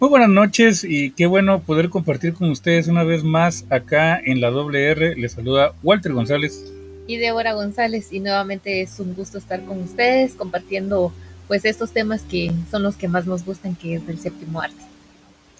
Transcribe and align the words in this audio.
Muy 0.00 0.08
buenas 0.08 0.30
noches 0.30 0.82
y 0.82 1.10
qué 1.10 1.26
bueno 1.26 1.60
poder 1.60 1.90
compartir 1.90 2.32
con 2.32 2.48
ustedes 2.48 2.88
una 2.88 3.04
vez 3.04 3.22
más 3.22 3.66
acá 3.68 4.18
en 4.18 4.40
la 4.40 4.50
WR. 4.50 5.14
Les 5.18 5.32
saluda 5.32 5.74
Walter 5.82 6.14
González. 6.14 6.72
Y 7.06 7.18
Débora 7.18 7.52
González 7.52 8.10
y 8.10 8.20
nuevamente 8.20 8.80
es 8.80 8.98
un 8.98 9.14
gusto 9.14 9.36
estar 9.36 9.62
con 9.66 9.82
ustedes 9.82 10.32
compartiendo 10.32 11.12
pues 11.48 11.66
estos 11.66 11.90
temas 11.90 12.22
que 12.22 12.50
son 12.70 12.82
los 12.82 12.96
que 12.96 13.08
más 13.08 13.26
nos 13.26 13.44
gustan 13.44 13.76
que 13.76 13.96
es 13.96 14.06
del 14.06 14.18
séptimo 14.18 14.62
arte. 14.62 14.82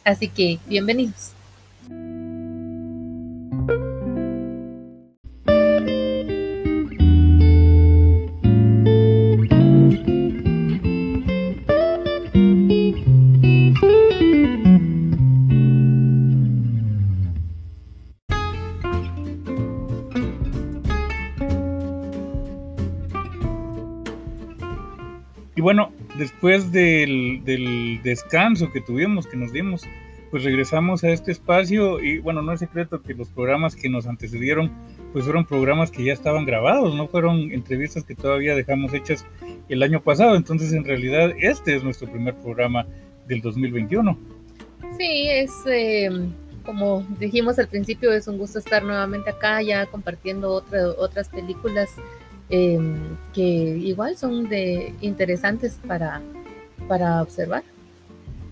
Así 0.04 0.28
que 0.28 0.58
bienvenidos. 0.66 1.32
Después 26.40 26.72
del, 26.72 28.00
descanso 28.02 28.72
que 28.72 28.80
tuvimos, 28.80 29.26
que 29.26 29.36
nos 29.36 29.52
dimos, 29.52 29.82
pues 30.30 30.42
regresamos 30.42 31.04
a 31.04 31.10
este 31.10 31.32
espacio 31.32 32.02
y 32.02 32.18
bueno, 32.18 32.40
no 32.40 32.54
es 32.54 32.60
secreto 32.60 33.02
que 33.02 33.12
los 33.12 33.28
programas 33.28 33.76
que 33.76 33.90
nos 33.90 34.06
antecedieron 34.06 34.72
pues 35.12 35.26
fueron 35.26 35.44
programas 35.44 35.90
que 35.90 36.02
ya 36.02 36.14
estaban 36.14 36.46
grabados, 36.46 36.94
no 36.94 37.08
fueron 37.08 37.52
entrevistas 37.52 38.04
que 38.04 38.14
todavía 38.14 38.54
dejamos 38.54 38.94
hechas 38.94 39.26
el 39.68 39.82
año 39.82 40.00
pasado, 40.00 40.34
entonces 40.34 40.72
en 40.72 40.84
realidad 40.84 41.30
este 41.38 41.76
es 41.76 41.84
nuestro 41.84 42.10
primer 42.10 42.34
programa 42.36 42.86
del 43.28 43.42
2021. 43.42 44.16
Sí, 44.96 45.28
es 45.28 45.50
em, 45.66 46.32
como 46.64 47.06
dijimos 47.18 47.58
al 47.58 47.68
principio, 47.68 48.14
es 48.14 48.26
un 48.28 48.38
gusto 48.38 48.60
estar 48.60 48.82
nuevamente 48.82 49.28
acá 49.28 49.60
ya 49.60 49.84
compartiendo 49.84 50.64
otras 50.96 51.28
películas 51.28 51.90
Em, 52.50 53.16
que 53.32 53.42
igual 53.42 54.16
son 54.16 54.48
de 54.48 54.92
interesantes 55.00 55.78
para, 55.86 56.20
para 56.88 57.22
observar. 57.22 57.62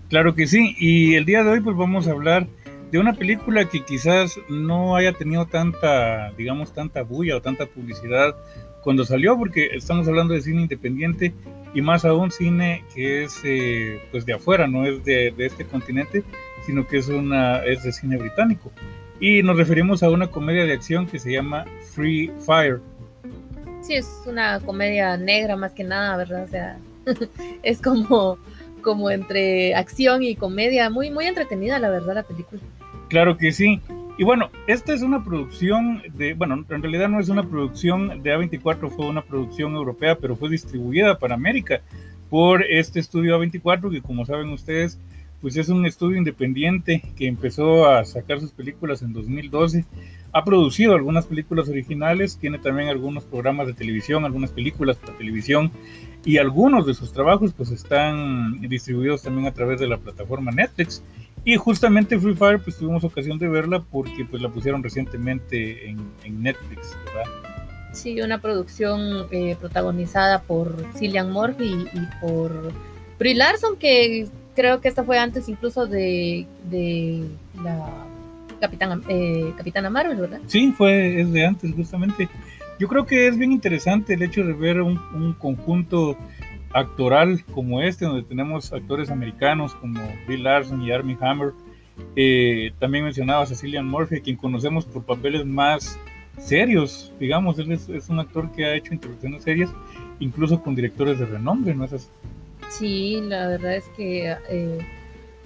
Claro 0.07 0.33
que 0.35 0.47
sí, 0.47 0.73
y 0.79 1.15
el 1.15 1.25
día 1.25 1.43
de 1.43 1.49
hoy 1.49 1.59
pues 1.59 1.75
vamos 1.75 2.07
a 2.07 2.11
hablar 2.11 2.47
de 2.91 2.97
una 2.97 3.13
película 3.13 3.65
que 3.65 3.83
quizás 3.83 4.39
no 4.47 4.95
haya 4.95 5.11
tenido 5.11 5.45
tanta, 5.47 6.31
digamos, 6.37 6.73
tanta 6.73 7.03
bulla 7.03 7.35
o 7.35 7.41
tanta 7.41 7.65
publicidad 7.65 8.35
cuando 8.81 9.03
salió, 9.03 9.37
porque 9.37 9.67
estamos 9.73 10.07
hablando 10.07 10.33
de 10.33 10.41
cine 10.41 10.61
independiente 10.61 11.33
y 11.73 11.81
más 11.81 12.05
aún 12.05 12.31
cine 12.31 12.85
que 12.95 13.23
es 13.23 13.41
eh, 13.43 14.01
pues 14.11 14.25
de 14.25 14.33
afuera, 14.33 14.65
no 14.65 14.85
es 14.85 15.03
de, 15.03 15.31
de, 15.35 15.45
este 15.45 15.65
continente, 15.65 16.23
sino 16.65 16.87
que 16.87 16.99
es, 16.99 17.09
una, 17.09 17.65
es 17.65 17.83
de 17.83 17.91
cine 17.91 18.15
británico. 18.15 18.71
Y 19.19 19.43
nos 19.43 19.57
referimos 19.57 20.01
a 20.03 20.09
una 20.09 20.27
comedia 20.27 20.65
de 20.65 20.71
acción 20.71 21.05
que 21.05 21.19
se 21.19 21.33
llama 21.33 21.65
Free 21.93 22.31
Fire 22.45 22.79
es 23.95 24.23
una 24.25 24.59
comedia 24.59 25.17
negra 25.17 25.55
más 25.55 25.73
que 25.73 25.83
nada, 25.83 26.17
¿verdad? 26.17 26.43
O 26.43 26.47
sea, 26.47 26.77
es 27.63 27.81
como, 27.81 28.37
como 28.81 29.09
entre 29.09 29.75
acción 29.75 30.23
y 30.23 30.35
comedia, 30.35 30.89
muy, 30.89 31.11
muy 31.11 31.25
entretenida, 31.25 31.79
la 31.79 31.89
verdad, 31.89 32.15
la 32.15 32.23
película. 32.23 32.61
Claro 33.09 33.37
que 33.37 33.51
sí. 33.51 33.81
Y 34.17 34.23
bueno, 34.23 34.49
esta 34.67 34.93
es 34.93 35.01
una 35.01 35.23
producción 35.23 36.01
de, 36.13 36.33
bueno, 36.33 36.65
en 36.69 36.81
realidad 36.81 37.07
no 37.07 37.19
es 37.19 37.29
una 37.29 37.47
producción 37.47 38.21
de 38.21 38.35
A24, 38.35 38.89
fue 38.89 39.07
una 39.07 39.21
producción 39.21 39.75
europea, 39.75 40.17
pero 40.19 40.35
fue 40.35 40.49
distribuida 40.49 41.17
para 41.17 41.35
América 41.35 41.81
por 42.29 42.63
este 42.63 42.99
estudio 42.99 43.39
A24, 43.39 43.89
que 43.89 44.01
como 44.01 44.25
saben 44.25 44.49
ustedes, 44.49 44.99
pues 45.41 45.57
es 45.57 45.69
un 45.69 45.85
estudio 45.85 46.17
independiente 46.17 47.01
que 47.15 47.27
empezó 47.27 47.87
a 47.87 48.03
sacar 48.05 48.39
sus 48.39 48.51
películas 48.51 49.01
en 49.01 49.13
2012 49.13 49.85
ha 50.31 50.43
producido 50.43 50.93
algunas 50.93 51.25
películas 51.25 51.69
originales, 51.69 52.37
tiene 52.37 52.59
también 52.59 52.89
algunos 52.89 53.23
programas 53.23 53.67
de 53.67 53.73
televisión, 53.73 54.25
algunas 54.25 54.51
películas 54.51 54.97
para 54.97 55.17
televisión 55.17 55.71
y 56.23 56.37
algunos 56.37 56.85
de 56.85 56.93
sus 56.93 57.11
trabajos 57.13 57.53
pues 57.53 57.71
están 57.71 58.61
distribuidos 58.61 59.23
también 59.23 59.47
a 59.47 59.53
través 59.53 59.79
de 59.79 59.87
la 59.87 59.97
plataforma 59.97 60.51
Netflix. 60.51 61.03
Y 61.45 61.55
justamente 61.55 62.19
Free 62.19 62.35
Fire 62.35 62.59
pues 62.61 62.77
tuvimos 62.77 63.03
ocasión 63.03 63.39
de 63.39 63.47
verla 63.47 63.81
porque 63.81 64.25
pues 64.25 64.41
la 64.41 64.49
pusieron 64.49 64.83
recientemente 64.83 65.89
en, 65.89 66.43
Netflix, 66.43 66.95
¿verdad? 67.05 67.31
Sí, 67.93 68.21
una 68.21 68.39
producción 68.39 69.25
eh, 69.31 69.55
protagonizada 69.59 70.43
por 70.43 70.75
Cillian 70.95 71.31
Murphy 71.31 71.87
y, 71.91 72.21
por 72.21 72.71
Brie 73.17 73.33
Larson, 73.33 73.77
que 73.77 74.27
creo 74.59 74.81
que 74.81 74.89
esta 74.89 75.05
fue 75.05 75.17
antes 75.17 75.47
incluso 75.47 75.87
de, 75.87 76.45
de 76.69 77.23
la 77.63 77.87
Capitán, 78.59 79.01
eh, 79.07 79.53
Capitana 79.55 79.89
Marvel, 79.89 80.17
¿verdad? 80.17 80.41
Sí, 80.47 80.73
fue, 80.77 81.21
es 81.21 81.31
de 81.31 81.45
antes, 81.45 81.73
justamente. 81.73 82.27
Yo 82.77 82.89
creo 82.89 83.05
que 83.05 83.29
es 83.29 83.37
bien 83.37 83.53
interesante 83.53 84.15
el 84.15 84.21
hecho 84.21 84.43
de 84.43 84.51
ver 84.51 84.81
un, 84.81 85.33
conjunto 85.39 86.17
actoral 86.73 87.45
como 87.53 87.81
este, 87.81 88.03
donde 88.03 88.23
tenemos 88.23 88.73
actores 88.73 89.09
americanos 89.09 89.75
como 89.75 90.01
Bill 90.27 90.43
Larson 90.43 90.81
y 90.81 90.91
Armie 90.91 91.17
Hammer. 91.21 91.53
Eh, 92.17 92.73
también 92.79 93.05
mencionaba 93.05 93.43
a 93.43 93.45
Cecilia 93.45 93.81
Murphy, 93.81 94.19
quien 94.19 94.35
conocemos 94.35 94.83
por 94.83 95.05
papeles 95.05 95.45
más 95.45 95.97
serios, 96.37 97.13
digamos, 97.17 97.57
él 97.59 97.71
es, 97.71 98.09
un 98.09 98.19
actor 98.19 98.51
que 98.51 98.65
ha 98.65 98.75
hecho 98.75 98.93
introducciones 98.93 99.43
serias, 99.43 99.69
incluso 100.19 100.61
con 100.61 100.75
directores 100.75 101.17
de 101.17 101.25
renombre, 101.25 101.73
¿no 101.73 101.85
es 101.85 101.93
así? 101.93 102.09
Sí, 102.69 103.21
la 103.21 103.47
verdad 103.47 103.75
es 103.75 103.85
que, 103.97 104.35
eh, 104.49 104.77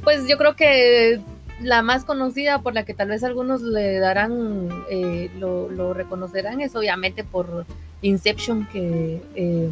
pues 0.03 0.27
yo 0.27 0.37
creo 0.37 0.55
que 0.55 1.21
la 1.61 1.81
más 1.81 2.03
conocida 2.05 2.61
por 2.61 2.73
la 2.73 2.83
que 2.83 2.93
tal 2.93 3.09
vez 3.09 3.23
algunos 3.23 3.61
le 3.61 3.99
darán, 3.99 4.69
eh, 4.89 5.29
lo, 5.39 5.93
reconocerán, 5.93 6.61
es 6.61 6.75
obviamente 6.75 7.23
por 7.23 7.65
Inception, 8.01 8.67
que 8.67 9.21
eh, 9.35 9.69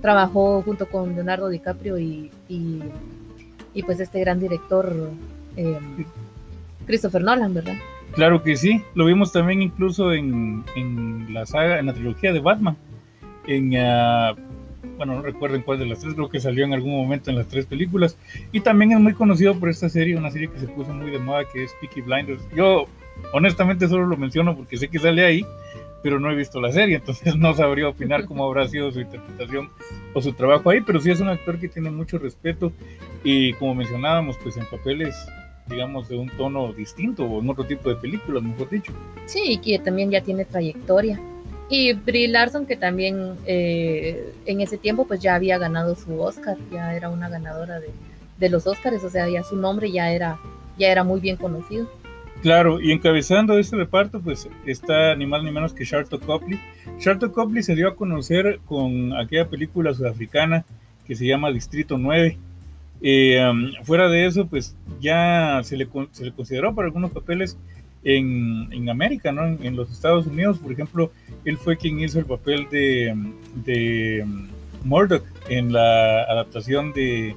trabajó 0.00 0.62
junto 0.62 0.86
con 0.88 1.14
Leonardo 1.14 1.48
DiCaprio 1.48 1.98
y, 1.98 2.30
y, 2.48 3.82
pues 3.84 4.00
este 4.00 4.20
gran 4.20 4.40
director 4.40 5.10
eh, 5.56 5.78
Christopher 6.86 7.22
Nolan, 7.22 7.54
¿verdad? 7.54 7.76
Claro 8.12 8.42
que 8.42 8.56
sí, 8.56 8.82
lo 8.94 9.06
vimos 9.06 9.32
también 9.32 9.62
incluso 9.62 10.12
en, 10.12 10.64
en 10.76 11.32
la 11.32 11.46
saga, 11.46 11.78
en 11.78 11.86
la 11.86 11.94
trilogía 11.94 12.32
de 12.32 12.40
Batman, 12.40 12.76
en 13.46 13.70
uh, 13.70 14.36
bueno, 14.96 15.16
no 15.16 15.22
recuerdo 15.22 15.56
en 15.56 15.62
cuál 15.62 15.78
de 15.78 15.86
las 15.86 16.00
tres, 16.00 16.14
creo 16.14 16.28
que 16.28 16.40
salió 16.40 16.64
en 16.64 16.72
algún 16.72 16.92
momento 16.92 17.30
en 17.30 17.36
las 17.36 17.48
tres 17.48 17.66
películas. 17.66 18.16
Y 18.52 18.60
también 18.60 18.92
es 18.92 19.00
muy 19.00 19.14
conocido 19.14 19.58
por 19.58 19.68
esta 19.68 19.88
serie, 19.88 20.16
una 20.16 20.30
serie 20.30 20.50
que 20.50 20.58
se 20.58 20.68
puso 20.68 20.92
muy 20.92 21.10
de 21.10 21.18
moda, 21.18 21.44
que 21.52 21.64
es 21.64 21.72
Peaky 21.80 22.02
Blinders. 22.02 22.42
Yo 22.54 22.86
honestamente 23.32 23.88
solo 23.88 24.06
lo 24.06 24.16
menciono 24.16 24.56
porque 24.56 24.76
sé 24.76 24.88
que 24.88 24.98
sale 24.98 25.24
ahí, 25.24 25.46
pero 26.02 26.18
no 26.18 26.30
he 26.30 26.34
visto 26.34 26.60
la 26.60 26.72
serie, 26.72 26.96
entonces 26.96 27.36
no 27.36 27.54
sabría 27.54 27.88
opinar 27.88 28.26
cómo 28.26 28.44
habrá 28.44 28.68
sido 28.68 28.90
su 28.90 29.00
interpretación 29.00 29.70
o 30.14 30.20
su 30.20 30.32
trabajo 30.32 30.70
ahí, 30.70 30.80
pero 30.80 31.00
sí 31.00 31.10
es 31.10 31.20
un 31.20 31.28
actor 31.28 31.58
que 31.58 31.68
tiene 31.68 31.90
mucho 31.90 32.18
respeto 32.18 32.72
y 33.24 33.52
como 33.54 33.74
mencionábamos, 33.76 34.36
pues 34.42 34.56
en 34.56 34.66
papeles 34.66 35.14
digamos, 35.68 36.08
de 36.08 36.16
un 36.16 36.28
tono 36.30 36.72
distinto 36.72 37.24
o 37.24 37.40
en 37.40 37.48
otro 37.48 37.64
tipo 37.64 37.88
de 37.88 37.96
películas, 37.96 38.42
mejor 38.42 38.68
dicho. 38.68 38.92
Sí, 39.26 39.58
que 39.58 39.78
también 39.78 40.10
ya 40.10 40.20
tiene 40.20 40.44
trayectoria. 40.44 41.20
Y 41.74 41.94
Brie 41.94 42.28
Larson, 42.28 42.66
que 42.66 42.76
también 42.76 43.32
eh, 43.46 44.34
en 44.44 44.60
ese 44.60 44.76
tiempo 44.76 45.06
pues 45.06 45.20
ya 45.20 45.34
había 45.34 45.56
ganado 45.56 45.94
su 45.94 46.20
Oscar, 46.20 46.58
ya 46.70 46.94
era 46.94 47.08
una 47.08 47.30
ganadora 47.30 47.80
de, 47.80 47.88
de, 48.36 48.48
los 48.50 48.66
Oscars, 48.66 49.02
o 49.02 49.08
sea, 49.08 49.26
ya 49.30 49.42
su 49.42 49.56
nombre 49.56 49.90
ya 49.90 50.12
era, 50.12 50.38
ya 50.76 50.88
era 50.88 51.02
muy 51.02 51.18
bien 51.18 51.36
conocido. 51.36 51.90
Claro, 52.42 52.78
y 52.78 52.92
encabezando 52.92 53.58
este 53.58 53.76
reparto 53.76 54.20
pues 54.20 54.50
está 54.66 55.16
ni 55.16 55.24
más 55.24 55.42
ni 55.44 55.50
menos 55.50 55.72
que 55.72 55.86
Charlton 55.86 56.20
Copley. 56.20 56.60
Charlton 56.98 57.30
Copley 57.30 57.62
se 57.62 57.74
dio 57.74 57.88
a 57.88 57.96
conocer 57.96 58.60
con 58.66 59.16
aquella 59.16 59.48
película 59.48 59.94
sudafricana 59.94 60.66
que 61.06 61.14
se 61.14 61.26
llama 61.26 61.50
Distrito 61.52 61.96
9. 61.96 62.36
Eh, 63.00 63.48
um, 63.50 63.72
fuera 63.82 64.10
de 64.10 64.26
eso, 64.26 64.46
pues 64.46 64.76
ya 65.00 65.62
se 65.64 65.78
le, 65.78 65.88
se 66.10 66.26
le 66.26 66.32
consideró 66.32 66.74
para 66.74 66.88
algunos 66.88 67.12
papeles 67.12 67.56
en, 68.04 68.72
en 68.72 68.88
América, 68.90 69.32
¿no? 69.32 69.44
En, 69.46 69.76
los 69.76 69.90
Estados 69.90 70.26
Unidos, 70.26 70.58
por 70.58 70.72
ejemplo, 70.72 71.12
él 71.44 71.56
fue 71.56 71.76
quien 71.76 72.00
hizo 72.00 72.18
el 72.18 72.26
papel 72.26 72.66
de, 72.70 73.14
de 73.64 74.26
Murdoch 74.84 75.24
en 75.48 75.72
la 75.72 76.22
adaptación 76.24 76.92
de, 76.92 77.34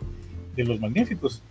de 0.55 0.63
Los 0.63 0.79
Magníficos. 0.79 1.43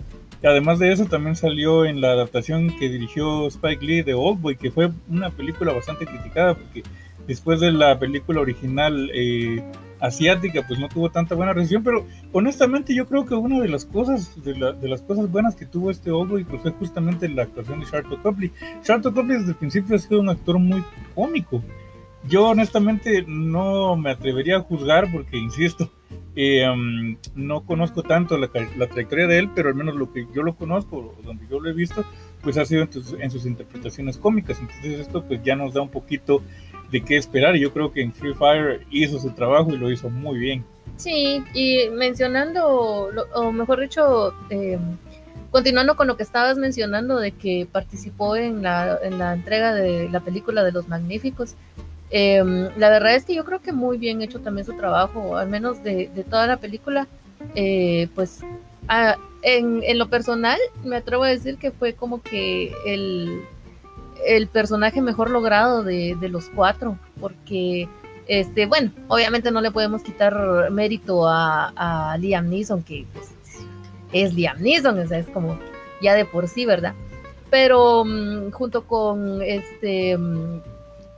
Además 0.43 0.79
de 0.79 0.93
eso, 0.93 1.07
también 1.07 1.37
salió 1.37 1.87
en 1.87 2.01
la 2.01 2.13
adaptación 2.13 2.77
que 2.79 2.91
dirigió 2.91 3.47
Spike 3.47 3.85
Lee 3.85 4.03
de 4.03 4.15
Oldboy, 4.15 4.57
que 4.57 4.71
fue 4.71 4.91
una 5.09 5.31
película 5.31 5.73
bastante 5.73 6.05
criticada, 6.05 6.55
porque 6.55 6.83
después 7.27 7.61
de 7.61 7.73
la 7.73 7.99
película 7.99 8.43
original 8.43 9.11
eh, 9.15 9.63
asiática, 10.05 10.65
pues 10.67 10.79
no 10.79 10.89
tuvo 10.89 11.11
tanta 11.11 11.35
buena 11.35 11.53
recepción, 11.53 11.83
pero 11.83 12.07
honestamente 12.33 12.95
yo 12.95 13.07
creo 13.07 13.25
que 13.25 13.35
una 13.35 13.61
de 13.61 13.69
las 13.69 13.85
cosas, 13.85 14.33
de, 14.43 14.55
las 14.55 15.03
cosas 15.03 15.31
buenas 15.31 15.57
que 15.57 15.67
tuvo 15.67 15.91
este 15.91 16.11
y 16.11 16.45
pues 16.45 16.63
fue 16.63 16.71
justamente 16.73 17.29
la 17.29 17.45
actuación 17.45 17.81
de 17.81 17.87
Charlton 17.87 18.21
Copley. 18.23 18.53
Charlton 18.83 19.15
Copley 19.15 19.39
desde 19.39 19.51
el 19.51 19.57
principio 19.57 19.97
ha 19.97 19.99
sido 19.99 20.21
un 20.21 20.29
actor 20.29 20.59
muy 20.59 20.83
cómico. 21.15 21.63
Yo 22.27 22.49
honestamente 22.49 23.25
no 23.27 23.97
me 23.97 24.11
atrevería 24.11 24.57
a 24.57 24.61
juzgar 24.61 25.11
porque, 25.13 25.37
insisto, 25.37 25.91
Eh, 26.37 26.69
um, 26.69 27.17
no 27.37 27.65
conozco 27.65 28.03
tanto 28.03 28.37
la, 28.37 28.49
trayectoria 28.49 29.29
de 29.29 29.39
él, 29.39 29.51
pero 29.55 29.69
al 29.69 29.77
menos 29.77 29.95
lo 29.95 30.13
que 30.13 30.27
yo 30.35 30.43
lo 30.43 30.57
conozco, 30.57 31.15
donde 31.23 31.47
yo 31.49 31.61
lo 31.61 31.71
he 31.71 31.73
visto, 31.73 32.05
pues 32.43 32.59
ha 32.59 32.65
sido 32.65 32.83
en, 32.83 32.89
en, 33.21 33.31
sus 33.31 33.47
interpretaciones 33.47 34.19
cómicas. 34.19 34.59
Entonces 34.59 35.01
esto 35.01 35.25
pues 35.25 35.43
ya 35.45 35.55
nos 35.55 35.75
da 35.75 35.83
un 35.83 35.91
poquito 35.91 36.43
de 36.91 37.03
qué 37.03 37.17
esperar. 37.17 37.57
Y 37.57 37.61
yo 37.61 37.73
creo 37.73 37.93
que 37.93 38.03
en 38.03 38.13
Free 38.13 38.35
Fire 38.35 38.87
hizo 38.91 39.19
su 39.19 39.31
trabajo 39.31 39.73
y 39.73 39.77
lo 39.77 39.91
hizo 39.91 40.11
muy 40.11 40.39
bien. 40.39 40.65
Sí, 40.97 41.43
y 41.55 41.89
mencionando, 41.91 43.11
o 43.35 43.53
mejor 43.53 43.81
dicho, 43.81 44.33
eh, 44.51 44.79
continuando 45.51 45.97
con 45.97 46.07
lo 46.07 46.17
que 46.17 46.23
estabas 46.23 46.57
mencionando 46.57 47.19
de 47.19 47.33
que 47.33 47.67
participó 47.71 48.37
en 48.37 48.63
la, 48.63 48.99
en 49.03 49.19
la 49.19 49.35
entrega 49.35 49.75
de 49.75 50.09
la 50.09 50.21
película 50.21 50.63
de 50.63 50.73
Los 50.73 50.89
Magníficos, 50.89 51.57
Em, 52.17 52.69
la 52.77 52.91
verdad 52.91 53.17
es 53.17 53.25
que 53.25 53.35
yo 53.35 53.45
creo 53.45 53.61
que 53.61 53.73
muy 53.73 53.99
bien 53.99 54.23
hecho 54.23 54.39
también 54.39 54.65
su 54.65 54.75
trabajo, 54.75 55.37
al 55.37 55.49
menos 55.49 55.83
de, 55.83 56.09
toda 56.31 56.47
la 56.47 56.59
película. 56.59 57.09
Eh, 57.57 58.07
pues 58.15 58.39
en, 59.43 59.99
lo 59.99 60.09
personal 60.09 60.59
me 60.85 60.95
atrevo 60.95 61.25
a 61.25 61.29
decir 61.29 61.57
que 61.57 61.73
fue 61.73 61.95
como 61.95 62.23
que 62.23 62.73
el, 62.87 63.43
el 64.27 64.49
personaje 64.49 65.01
mejor 65.01 65.31
logrado 65.31 65.83
de, 65.83 66.17
los 66.31 66.49
cuatro, 66.55 66.99
porque, 67.21 67.89
este, 68.27 68.67
bueno, 68.67 68.91
obviamente 69.09 69.51
no 69.51 69.61
le 69.61 69.71
podemos 69.71 70.03
quitar 70.03 70.71
mérito 70.71 71.29
a, 71.29 72.17
Liam 72.19 72.49
Neeson, 72.49 72.83
que 72.83 73.07
pues, 73.13 73.29
es 74.13 74.35
Liam 74.35 74.61
Neeson, 74.61 74.99
o 74.99 75.07
sea, 75.07 75.19
es 75.19 75.27
como 75.29 75.59
ya 76.01 76.15
de 76.15 76.25
por 76.25 76.49
sí, 76.49 76.67
¿verdad? 76.67 76.95
Pero 77.51 78.05
mm, 78.05 78.51
junto 78.51 78.87
con 78.87 79.43
este 79.43 80.17
mm, 80.17 80.61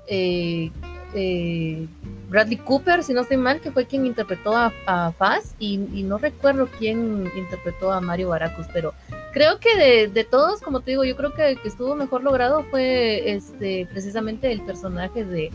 eh, 0.06 0.70
eh, 1.14 1.86
Bradley 2.28 2.58
Cooper, 2.58 3.02
si 3.02 3.14
no 3.14 3.22
estoy 3.22 3.36
mal, 3.36 3.60
que 3.60 3.70
fue 3.70 3.86
quien 3.86 4.04
interpretó 4.04 4.54
a, 4.56 5.12
Faz, 5.12 5.54
y, 5.58 5.78
no 5.78 6.18
recuerdo 6.18 6.68
quién 6.78 7.30
interpretó 7.36 7.92
a 7.92 8.00
Mario 8.00 8.30
Baracus, 8.30 8.66
pero 8.72 8.94
creo 9.36 9.58
que 9.60 10.08
de, 10.08 10.24
todos, 10.24 10.62
como 10.62 10.80
te 10.80 10.92
digo, 10.92 11.04
yo 11.04 11.14
creo 11.14 11.34
que 11.34 11.50
el 11.50 11.60
que 11.60 11.68
estuvo 11.68 11.94
mejor 11.94 12.24
logrado 12.24 12.64
fue 12.70 13.32
este 13.32 13.86
precisamente 13.92 14.50
el 14.50 14.62
personaje 14.62 15.26
de, 15.26 15.52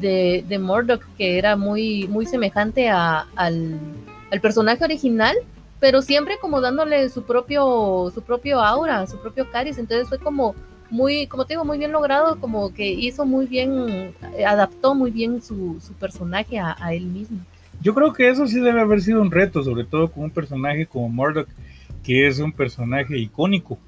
de, 0.00 0.44
de 0.48 0.58
Murdoch, 0.58 1.04
que 1.16 1.38
era 1.38 1.54
muy, 1.54 2.08
muy 2.08 2.26
semejante 2.26 2.88
al, 2.88 3.28
al 3.36 4.40
personaje 4.42 4.82
original, 4.82 5.36
pero 5.78 6.02
siempre 6.02 6.38
como 6.40 6.60
dándole 6.60 7.08
su 7.08 7.22
propio, 7.22 8.10
su 8.12 8.20
propio 8.20 8.60
aura, 8.60 9.06
su 9.06 9.16
propio 9.20 9.48
cariz, 9.48 9.78
entonces 9.78 10.08
fue 10.08 10.18
como 10.18 10.56
muy, 10.90 11.28
como 11.28 11.44
te 11.44 11.52
digo, 11.54 11.64
muy 11.64 11.78
bien 11.78 11.92
logrado, 11.92 12.36
como 12.40 12.74
que 12.74 12.90
hizo 12.90 13.24
muy 13.26 13.46
bien, 13.46 14.12
adaptó 14.44 14.96
muy 14.96 15.12
bien 15.12 15.40
su, 15.40 15.78
su 15.80 15.92
personaje 15.92 16.58
a, 16.58 16.74
él 16.92 17.04
mismo. 17.04 17.38
Yo 17.80 17.94
creo 17.94 18.12
que 18.12 18.28
eso 18.28 18.48
sí 18.48 18.58
debe 18.58 18.80
haber 18.80 19.00
sido 19.00 19.22
un 19.22 19.30
reto, 19.30 19.62
sobre 19.62 19.84
todo 19.84 20.10
con 20.10 20.24
un 20.24 20.30
personaje 20.30 20.84
como 20.84 21.08
Murdoch, 21.08 21.46
que 22.02 22.26
es 22.26 22.38
un 22.38 22.52
personaje 22.52 23.18
icónico, 23.18 23.78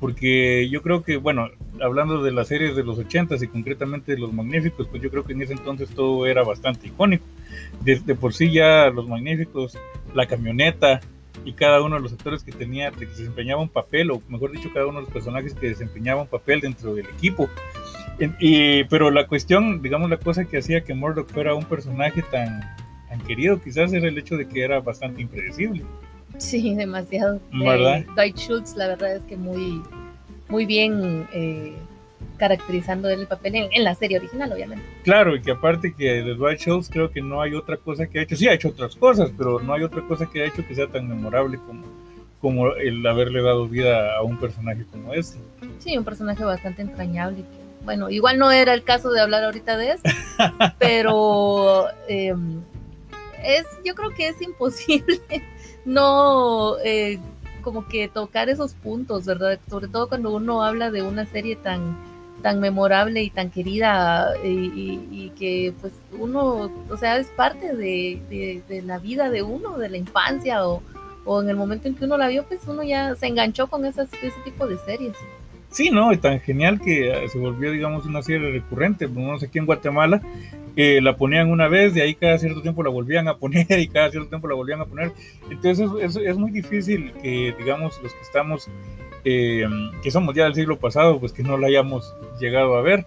porque 0.00 0.68
yo 0.68 0.82
creo 0.82 1.02
que, 1.02 1.16
bueno, 1.16 1.48
hablando 1.80 2.22
de 2.22 2.32
las 2.32 2.48
series 2.48 2.76
de 2.76 2.84
los 2.84 2.98
ochentas 2.98 3.42
y 3.42 3.48
concretamente 3.48 4.12
de 4.12 4.18
los 4.18 4.32
Magníficos, 4.32 4.86
pues 4.88 5.02
yo 5.02 5.10
creo 5.10 5.24
que 5.24 5.32
en 5.32 5.42
ese 5.42 5.54
entonces 5.54 5.88
todo 5.90 6.26
era 6.26 6.42
bastante 6.42 6.88
icónico. 6.88 7.24
Desde 7.82 8.14
por 8.14 8.34
sí 8.34 8.52
ya 8.52 8.90
los 8.90 9.08
Magníficos, 9.08 9.78
la 10.14 10.26
camioneta, 10.26 11.00
y 11.44 11.52
cada 11.52 11.82
uno 11.82 11.96
de 11.96 12.02
los 12.02 12.12
actores 12.12 12.42
que 12.42 12.52
tenía, 12.52 12.90
que 12.90 13.06
desempeñaba 13.06 13.60
un 13.62 13.68
papel, 13.68 14.10
o 14.10 14.22
mejor 14.28 14.52
dicho, 14.52 14.70
cada 14.72 14.86
uno 14.86 15.00
de 15.00 15.04
los 15.04 15.12
personajes 15.12 15.54
que 15.54 15.68
desempeñaba 15.68 16.22
un 16.22 16.28
papel 16.28 16.60
dentro 16.60 16.94
del 16.94 17.06
equipo. 17.06 17.48
Y, 18.38 18.84
pero 18.84 19.10
la 19.10 19.26
cuestión, 19.26 19.82
digamos, 19.82 20.08
la 20.08 20.18
cosa 20.18 20.44
que 20.44 20.58
hacía 20.58 20.84
que 20.84 20.94
Murdoch 20.94 21.28
fuera 21.28 21.54
un 21.54 21.64
personaje 21.64 22.22
tan, 22.22 22.60
tan 23.08 23.20
querido, 23.26 23.60
quizás 23.60 23.92
era 23.92 24.08
el 24.08 24.16
hecho 24.16 24.36
de 24.36 24.46
que 24.46 24.62
era 24.62 24.80
bastante 24.80 25.20
impredecible. 25.20 25.84
Sí, 26.38 26.74
demasiado. 26.74 27.40
¿Verdad? 27.52 27.98
Eh, 27.98 28.06
Dwight 28.14 28.36
Schultz, 28.36 28.76
la 28.76 28.88
verdad 28.88 29.16
es 29.16 29.22
que 29.22 29.36
muy, 29.36 29.82
muy 30.48 30.66
bien 30.66 31.26
eh, 31.32 31.74
caracterizando 32.36 33.08
el 33.08 33.26
papel 33.26 33.68
en, 33.70 33.84
la 33.84 33.94
serie 33.94 34.18
original, 34.18 34.52
obviamente. 34.52 34.84
Claro, 35.02 35.36
y 35.36 35.42
que 35.42 35.52
aparte 35.52 35.94
que 35.94 36.22
de 36.22 36.34
Dwight 36.34 36.60
Schultz 36.60 36.90
creo 36.90 37.10
que 37.10 37.20
no 37.20 37.40
hay 37.40 37.54
otra 37.54 37.76
cosa 37.76 38.06
que 38.06 38.18
ha 38.18 38.22
hecho, 38.22 38.36
sí 38.36 38.48
ha 38.48 38.54
hecho 38.54 38.68
otras 38.68 38.96
cosas, 38.96 39.30
pero 39.36 39.60
no 39.60 39.72
hay 39.72 39.82
otra 39.82 40.02
cosa 40.02 40.28
que 40.30 40.42
ha 40.42 40.46
hecho 40.46 40.66
que 40.66 40.74
sea 40.74 40.88
tan 40.88 41.08
memorable 41.08 41.58
como, 41.58 41.84
como 42.40 42.74
el 42.74 43.06
haberle 43.06 43.42
dado 43.42 43.68
vida 43.68 44.16
a 44.16 44.22
un 44.22 44.36
personaje 44.38 44.84
como 44.90 45.14
este. 45.14 45.38
Sí, 45.78 45.96
un 45.96 46.04
personaje 46.04 46.44
bastante 46.44 46.82
entrañable. 46.82 47.44
bueno, 47.84 48.10
igual 48.10 48.38
no 48.38 48.50
era 48.50 48.74
el 48.74 48.82
caso 48.82 49.10
de 49.10 49.20
hablar 49.20 49.44
ahorita 49.44 49.76
de 49.76 49.92
eso, 49.92 50.02
pero 50.78 51.86
em, 52.08 52.60
es, 53.44 53.64
yo 53.84 53.94
creo 53.94 54.10
que 54.10 54.28
es 54.28 54.42
imposible 54.42 55.20
no 55.84 56.78
eh, 56.84 57.18
como 57.62 57.86
que 57.88 58.08
tocar 58.08 58.48
esos 58.48 58.74
puntos, 58.74 59.24
¿verdad? 59.24 59.58
Sobre 59.68 59.88
todo 59.88 60.08
cuando 60.08 60.34
uno 60.34 60.62
habla 60.62 60.90
de 60.90 61.02
una 61.02 61.26
serie 61.26 61.56
tan 61.56 61.96
tan 62.44 62.60
memorable 62.60 63.22
y 63.22 63.30
tan 63.30 63.50
querida 63.50 64.34
y, 64.44 65.32
que 65.38 65.72
pues 65.80 65.94
uno, 66.18 66.70
o 66.90 66.96
sea, 66.98 67.16
es 67.16 67.28
parte 67.28 67.74
de, 67.74 68.82
la 68.84 68.98
vida 68.98 69.30
de 69.30 69.42
uno, 69.42 69.78
de 69.78 69.88
la 69.88 69.96
infancia 69.96 70.68
o, 70.68 70.82
o, 71.24 71.40
en 71.40 71.48
el 71.48 71.56
momento 71.56 71.88
en 71.88 71.94
que 71.94 72.04
uno 72.04 72.18
la 72.18 72.28
vio, 72.28 72.44
pues 72.44 72.60
uno 72.66 72.82
ya 72.82 73.14
se 73.14 73.28
enganchó 73.28 73.68
con 73.68 73.86
esas, 73.86 74.12
ese 74.22 74.38
tipo 74.44 74.66
de 74.66 74.76
series. 74.76 75.14
Sí, 75.70 75.88
no, 75.90 76.12
y 76.12 76.18
tan 76.18 76.38
genial 76.38 76.82
que 76.82 77.26
se 77.32 77.38
volvió, 77.38 77.72
digamos, 77.72 78.04
una 78.04 78.22
serie 78.22 78.52
recurrente. 78.52 79.08
No 79.08 79.38
sé 79.38 79.46
aquí 79.46 79.58
en 79.58 79.64
Guatemala 79.64 80.20
eh, 80.76 81.00
la 81.00 81.16
ponían 81.16 81.50
una 81.50 81.68
vez, 81.68 81.94
de 81.94 82.02
ahí 82.02 82.14
cada 82.14 82.38
cierto 82.38 82.62
tiempo 82.62 82.82
la 82.82 82.90
volvían 82.90 83.28
a 83.28 83.36
poner 83.36 83.66
y 83.78 83.88
cada 83.88 84.10
cierto 84.10 84.28
tiempo 84.28 84.48
la 84.48 84.54
volvían 84.54 84.80
a 84.80 84.86
poner. 84.86 85.12
Entonces 85.50 85.88
es, 86.00 86.16
es 86.16 86.36
muy 86.36 86.50
difícil 86.50 87.12
que, 87.22 87.54
digamos, 87.58 88.00
los 88.02 88.12
que 88.12 88.22
estamos 88.22 88.68
eh, 89.24 89.66
que 90.02 90.10
somos 90.10 90.34
ya 90.34 90.44
del 90.44 90.54
siglo 90.54 90.78
pasado, 90.78 91.18
pues 91.18 91.32
que 91.32 91.42
no 91.42 91.56
la 91.56 91.68
hayamos 91.68 92.14
llegado 92.38 92.76
a 92.76 92.82
ver. 92.82 93.06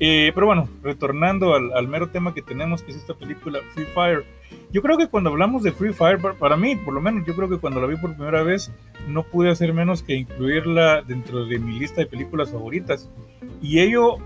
Eh, 0.00 0.32
pero 0.34 0.46
bueno, 0.46 0.68
retornando 0.82 1.54
al, 1.54 1.88
mero 1.88 2.08
tema 2.08 2.34
que 2.34 2.42
tenemos, 2.42 2.82
que 2.82 2.90
es 2.90 2.96
esta 2.96 3.14
película 3.14 3.60
Free 3.74 3.84
Fire. 3.84 4.24
Yo 4.72 4.82
creo 4.82 4.98
que 4.98 5.06
cuando 5.06 5.30
hablamos 5.30 5.62
de 5.62 5.70
Free 5.70 5.92
Fire, 5.92 6.18
para, 6.18 6.56
mí, 6.56 6.74
por 6.76 6.94
lo 6.94 7.00
menos, 7.00 7.26
yo 7.26 7.36
creo 7.36 7.48
que 7.48 7.58
cuando 7.58 7.80
la 7.80 7.86
vi 7.86 7.96
por 7.96 8.16
primera 8.16 8.42
vez, 8.42 8.72
no 9.06 9.22
pude 9.22 9.50
hacer 9.50 9.72
menos 9.72 10.02
que 10.02 10.14
incluirla 10.14 11.02
dentro 11.02 11.44
de 11.44 11.58
mi 11.58 11.78
lista 11.78 12.00
de 12.00 12.06
películas 12.06 12.50
favoritas. 12.50 13.08
Y 13.62 13.80
ello, 13.80 14.16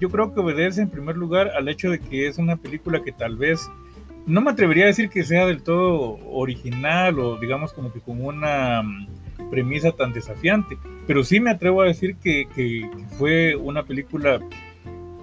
yo 0.00 0.10
creo 0.10 0.32
que 0.32 0.40
obedece 0.40 0.82
en 0.82 0.90
primer 0.90 1.16
lugar 1.16 1.50
al 1.56 1.68
hecho 1.68 1.90
de 1.90 1.98
que 1.98 2.26
es 2.26 2.38
una 2.38 2.56
película 2.56 3.02
que 3.02 3.12
tal 3.12 3.36
vez, 3.36 3.70
no 4.26 4.40
me 4.40 4.50
atrevería 4.50 4.84
a 4.84 4.88
decir 4.88 5.08
que 5.08 5.24
sea 5.24 5.46
del 5.46 5.62
todo 5.62 6.18
original 6.30 7.18
o 7.20 7.38
digamos 7.38 7.72
como 7.72 7.92
que 7.92 8.00
con 8.00 8.24
una 8.24 8.82
premisa 9.50 9.92
tan 9.92 10.12
desafiante. 10.12 10.76
Pero 11.06 11.22
sí 11.22 11.40
me 11.40 11.50
atrevo 11.50 11.82
a 11.82 11.86
decir 11.86 12.16
que, 12.16 12.88
fue 13.18 13.54
una 13.54 13.84
película, 13.84 14.40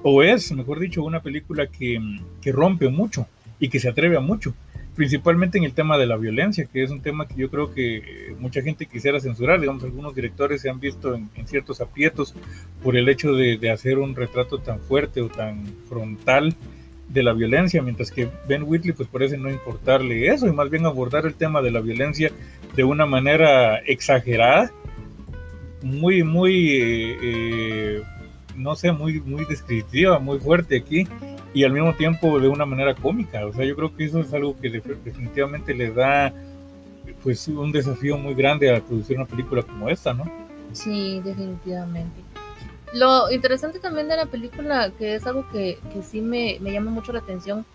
o 0.02 0.24
es, 0.24 0.52
mejor 0.54 0.80
dicho, 0.80 1.04
una 1.04 1.22
película 1.22 1.68
que, 1.68 2.00
rompe 2.46 2.90
mucho 2.90 3.28
y 3.60 3.70
que 3.70 3.80
se 3.80 3.90
atreve 3.90 4.18
a 4.18 4.22
mucho, 4.22 4.54
principalmente 4.96 5.58
en 5.58 5.64
el 5.64 5.74
tema 5.74 5.98
de 5.98 6.06
la 6.06 6.18
violencia, 6.18 6.66
que 6.72 6.84
es 6.84 6.92
un 6.92 7.02
tema 7.02 7.28
que 7.28 7.36
yo 7.36 7.50
creo 7.50 7.74
que 7.74 8.36
mucha 8.40 8.62
gente 8.62 8.86
quisiera 8.86 9.20
censurar. 9.20 9.60
Digamos, 9.60 9.84
algunos 9.84 10.14
directores 10.14 10.62
se 10.62 10.70
han 10.70 10.80
visto 10.80 11.16
en, 11.16 11.30
ciertos 11.46 11.82
aprietos 11.82 12.36
por 12.84 12.96
el 12.96 13.10
hecho 13.10 13.34
de, 13.34 13.58
de, 13.58 13.72
hacer 13.72 13.98
un 14.00 14.16
retrato 14.16 14.60
tan 14.60 14.80
fuerte 14.80 15.22
o 15.22 15.30
tan 15.30 15.66
frontal 15.90 16.56
de 17.10 17.24
la 17.24 17.34
violencia, 17.34 17.82
mientras 17.82 18.12
que 18.12 18.30
Ben 18.48 18.64
Whitley 18.64 18.94
pues 18.94 19.08
parece 19.08 19.38
no 19.38 19.50
importarle 19.50 20.28
eso 20.28 20.48
y 20.48 20.52
más 20.52 20.70
bien 20.70 20.86
abordar 20.86 21.26
el 21.26 21.36
tema 21.36 21.62
de 21.62 21.72
la 21.72 21.80
violencia 21.80 22.32
de 22.76 22.84
una 22.84 23.06
manera 23.06 23.78
exagerada, 23.80 24.72
muy, 25.82 26.24
muy, 26.24 26.72
eh, 26.72 27.18
eh, 27.22 28.02
no 28.56 28.76
sé, 28.76 28.92
muy, 28.92 29.20
muy 29.20 29.46
descriptiva, 29.46 30.18
muy 30.18 30.40
fuerte 30.40 30.78
aquí 30.78 31.08
y 31.54 31.64
al 31.64 31.72
mismo 31.72 31.94
tiempo 31.94 32.40
de 32.40 32.48
una 32.48 32.66
manera 32.66 32.96
cómica. 32.96 33.46
O 33.46 33.54
sea, 33.54 33.64
yo 33.66 33.76
creo 33.76 33.96
que 33.96 34.06
eso 34.06 34.20
es 34.20 34.34
algo 34.34 34.60
que 34.60 34.70
definitivamente 34.70 35.74
le 35.74 35.92
da 35.92 36.34
pues 37.22 37.48
un 37.48 37.72
desafío 37.72 38.18
muy 38.18 38.34
grande 38.34 38.76
a 38.76 38.82
producir 38.82 39.18
una 39.18 39.26
película 39.26 39.62
como 39.64 39.90
esta, 39.90 40.14
¿no? 40.14 40.26
Sí, 40.74 41.22
definitivamente. 41.24 42.22
Lo 42.94 43.32
interesante 43.32 43.80
también 43.80 44.08
de 44.08 44.18
la 44.18 44.26
película, 44.26 44.92
que 44.98 45.16
es 45.16 45.26
algo 45.26 45.46
que, 45.52 45.80
que 45.94 46.04
sí 46.04 46.22
me, 46.22 46.58
me, 46.60 46.72
llama 46.72 46.92
mucho 46.92 47.12
la 47.12 47.20
atención, 47.20 47.66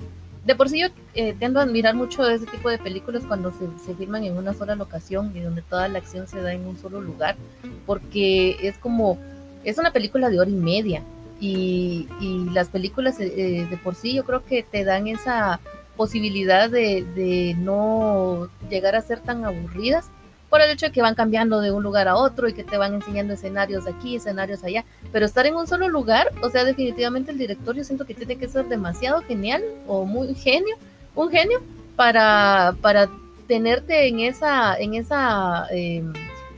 de 0.45 0.55
por 0.55 0.69
sí 0.69 0.81
yo 0.81 0.89
eh, 1.15 1.35
tiendo 1.39 1.61
a 1.61 1.65
admirar 1.65 1.95
mucho 1.95 2.29
ese 2.29 2.47
tipo 2.47 2.71
de 2.71 2.79
películas 2.79 3.25
cuando 3.27 3.51
se, 3.51 3.67
se, 3.85 3.95
filman 3.95 4.25
en 4.25 4.37
una 4.37 4.55
sola 4.55 4.77
locación 4.77 5.33
y 5.35 5.41
donde 5.41 5.63
toda 5.63 5.89
la 5.89 5.99
acción 5.99 6.27
se 6.27 6.41
da 6.41 6.53
en 6.53 6.67
un 6.67 6.77
solo 6.77 7.01
lugar, 7.01 7.37
porque 7.85 8.57
es 8.63 8.79
como, 8.79 9.19
es 9.65 9.79
una 9.79 9.93
película 9.93 10.31
de 10.31 10.39
hora 10.39 10.51
y 10.51 10.55
media 10.55 11.03
y, 11.41 12.09
y 12.21 12.51
las 12.51 12.69
películas 12.69 13.19
eh, 13.21 13.67
de 13.69 13.77
por 13.77 13.95
sí 13.95 14.15
yo 14.15 14.25
creo 14.25 14.45
que 14.45 14.63
te 14.63 14.85
dan 14.85 15.07
esa 15.07 15.61
posibilidad 15.97 16.71
de, 16.71 17.05
de 17.15 17.55
no 17.59 18.49
llegar 18.71 18.95
a 18.97 19.03
ser 19.03 19.21
tan 19.21 19.45
aburridas 19.45 20.07
por 20.49 20.61
el 20.61 20.71
hecho 20.71 20.87
de 20.87 20.93
que 20.93 21.03
van 21.03 21.15
cambiando 21.15 21.61
de 21.61 21.73
un 21.73 21.83
lugar 21.83 22.09
a 22.09 22.17
otro 22.17 22.49
y 22.49 22.55
que 22.55 22.65
te 22.65 22.79
van 22.79 22.95
enseñando 22.95 23.35
escenarios 23.35 23.87
aquí, 23.87 24.17
escenarios 24.17 24.65
allá, 24.65 24.85
pero 25.13 25.27
estar 25.27 25.45
en 25.47 25.57
un 25.57 25.67
solo 25.67 25.89
lugar, 25.89 26.33
o 26.43 26.49
sea, 26.49 26.65
definitivamente 26.65 27.31
el 27.31 27.39
director 27.39 27.77
yo 27.77 27.85
siento 27.85 28.07
que 28.07 28.15
tiene 28.15 28.37
que 28.37 28.49
ser 28.49 28.65
demasiado 28.67 29.21
genial 29.23 29.63
o 29.87 30.07
muy 30.07 30.35
genio, 30.35 30.77
un 31.15 31.31
genio, 31.31 31.61
para, 31.97 32.77
para 32.81 33.11
tenerte 33.49 34.07
en 34.07 34.21
esa, 34.21 34.79
en 34.79 34.95
esa, 34.95 35.67
em, 35.71 36.13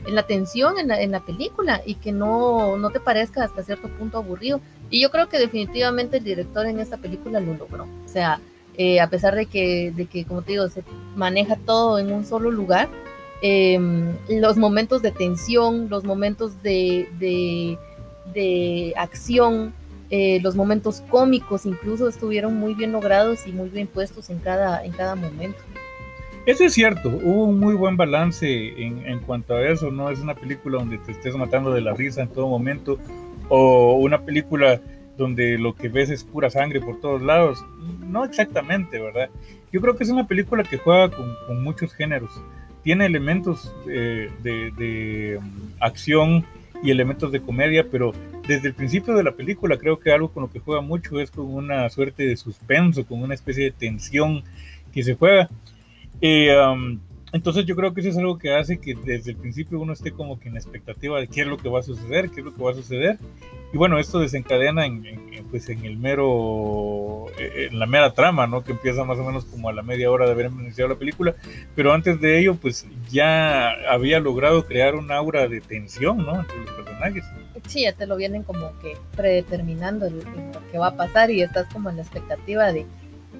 en 0.05 0.15
la 0.15 0.23
tensión 0.23 0.75
en 0.77 1.11
la, 1.11 1.19
película 1.19 1.81
y 1.85 1.95
que 1.95 2.11
no, 2.11 2.77
no 2.77 2.89
te 2.89 2.99
parezca 2.99 3.43
hasta 3.43 3.63
cierto 3.63 3.87
punto 3.89 4.17
aburrido. 4.17 4.59
Y 4.89 5.01
yo 5.01 5.11
creo 5.11 5.29
que 5.29 5.39
definitivamente 5.39 6.17
el 6.17 6.23
director 6.23 6.65
en 6.65 6.79
esta 6.79 6.97
película 6.97 7.39
lo 7.39 7.53
logró. 7.53 7.83
O 7.83 8.09
sea, 8.09 8.39
eh, 8.77 8.99
a 8.99 9.09
pesar 9.09 9.35
de 9.35 9.45
que, 9.45 9.91
de 9.95 10.05
que, 10.05 10.25
como 10.25 10.41
te 10.41 10.53
digo, 10.53 10.67
se 10.69 10.83
maneja 11.15 11.55
todo 11.55 11.99
en 11.99 12.11
un 12.11 12.25
solo 12.25 12.51
lugar, 12.51 12.89
em, 13.41 14.15
los 14.29 14.57
momentos 14.57 15.01
de 15.01 15.11
tensión, 15.11 15.89
los 15.89 16.03
momentos 16.03 16.61
de, 16.63 17.07
de, 17.19 17.77
de 18.33 18.93
acción, 18.97 19.73
eh, 20.09 20.39
los 20.41 20.55
momentos 20.55 21.01
cómicos 21.09 21.65
incluso 21.65 22.09
estuvieron 22.09 22.55
muy 22.55 22.73
bien 22.73 22.91
logrados 22.91 23.47
y 23.47 23.53
muy 23.53 23.69
bien 23.69 23.87
puestos 23.87 24.29
en 24.29 24.39
cada, 24.39 24.83
en 24.83 24.91
cada 24.91 25.15
momento. 25.15 25.59
Eso 26.45 26.63
es 26.63 26.73
cierto, 26.73 27.09
hubo 27.09 27.45
un 27.45 27.59
muy 27.59 27.75
buen 27.75 27.97
balance 27.97 28.73
en, 28.77 29.19
cuanto 29.19 29.53
a 29.53 29.67
eso, 29.67 29.91
no 29.91 30.09
es 30.09 30.19
una 30.19 30.33
película 30.33 30.79
donde 30.79 30.97
te 30.97 31.11
estés 31.11 31.35
matando 31.35 31.71
de 31.71 31.81
la 31.81 31.93
risa 31.93 32.23
en 32.23 32.29
todo 32.29 32.47
momento 32.47 32.97
o 33.47 33.93
una 33.95 34.25
película 34.25 34.81
donde 35.17 35.59
lo 35.59 35.75
que 35.75 35.87
ves 35.87 36.09
es 36.09 36.23
pura 36.23 36.49
sangre 36.49 36.81
por 36.81 36.99
todos 36.99 37.21
lados, 37.21 37.63
no 37.99 38.25
exactamente, 38.25 38.99
¿verdad? 38.99 39.29
Yo 39.71 39.81
creo 39.81 39.95
que 39.95 40.03
es 40.03 40.09
una 40.09 40.25
película 40.25 40.63
que 40.63 40.77
juega 40.77 41.11
con, 41.11 41.63
muchos 41.63 41.93
géneros, 41.93 42.31
tiene 42.81 43.05
elementos 43.05 43.71
eh, 43.87 44.31
de, 44.41 44.71
de 44.71 45.37
um, 45.37 45.71
acción 45.79 46.43
y 46.81 46.89
elementos 46.89 47.31
de 47.31 47.41
comedia, 47.41 47.85
pero 47.89 48.13
desde 48.47 48.69
el 48.69 48.73
principio 48.73 49.13
de 49.13 49.23
la 49.23 49.33
película 49.33 49.77
creo 49.77 49.99
que 49.99 50.11
algo 50.11 50.31
con 50.31 50.43
lo 50.43 50.49
que 50.49 50.59
juega 50.59 50.81
mucho 50.81 51.19
es 51.19 51.29
con 51.29 51.45
una 51.53 51.87
suerte 51.89 52.25
de 52.25 52.35
suspenso, 52.35 53.05
con 53.05 53.21
una 53.21 53.35
especie 53.35 53.65
de 53.65 53.71
tensión 53.71 54.43
que 54.91 55.03
se 55.03 55.13
juega. 55.13 55.49
Eh, 56.21 56.55
um, 56.55 56.99
entonces 57.33 57.65
yo 57.65 57.75
creo 57.75 57.93
que 57.93 58.01
eso 58.01 58.09
es 58.09 58.17
algo 58.17 58.37
que 58.37 58.53
hace 58.53 58.79
que 58.79 58.93
desde 58.93 59.31
el 59.31 59.37
principio 59.37 59.79
uno 59.79 59.93
esté 59.93 60.11
como 60.11 60.39
que 60.39 60.49
en 60.49 60.57
expectativa 60.57 61.19
de 61.19 61.27
qué 61.27 61.41
es 61.41 61.47
lo 61.47 61.57
que 61.57 61.69
va 61.69 61.79
a 61.79 61.83
suceder, 61.83 62.29
qué 62.29 62.41
es 62.41 62.45
lo 62.45 62.53
que 62.53 62.61
va 62.61 62.71
a 62.71 62.75
suceder. 62.75 63.17
Y 63.73 63.77
bueno, 63.77 63.99
esto 63.99 64.19
desencadena 64.19 64.85
en, 64.85 65.05
en, 65.05 65.45
pues 65.49 65.69
en 65.69 65.85
el 65.85 65.95
mero, 65.95 67.27
eh, 67.39 67.69
en 67.71 67.79
la 67.79 67.85
mera 67.85 68.13
trama, 68.13 68.45
¿no? 68.45 68.65
Que 68.65 68.73
empieza 68.73 69.05
más 69.05 69.17
o 69.17 69.23
menos 69.23 69.45
como 69.45 69.69
a 69.69 69.73
la 69.73 69.81
media 69.81 70.11
hora 70.11 70.25
de 70.25 70.33
haber 70.33 70.51
iniciado 70.51 70.89
la 70.89 70.99
película. 70.99 71.35
Pero 71.73 71.93
antes 71.93 72.19
de 72.19 72.37
ello, 72.37 72.55
pues 72.55 72.85
ya 73.09 73.71
había 73.89 74.19
logrado 74.19 74.65
crear 74.65 74.95
un 74.95 75.09
aura 75.09 75.47
de 75.47 75.61
tensión, 75.61 76.17
¿no? 76.17 76.41
Entre 76.41 76.57
los 76.57 76.71
personajes. 76.71 77.23
Sí, 77.67 77.83
ya 77.83 77.93
te 77.93 78.07
lo 78.07 78.17
vienen 78.17 78.43
como 78.43 78.77
que 78.81 78.97
predeterminando 79.15 80.09
lo 80.09 80.71
que 80.71 80.77
va 80.77 80.87
a 80.87 80.97
pasar 80.97 81.31
y 81.31 81.41
estás 81.41 81.71
como 81.71 81.89
en 81.89 81.95
la 81.95 82.01
expectativa 82.01 82.73
de, 82.73 82.85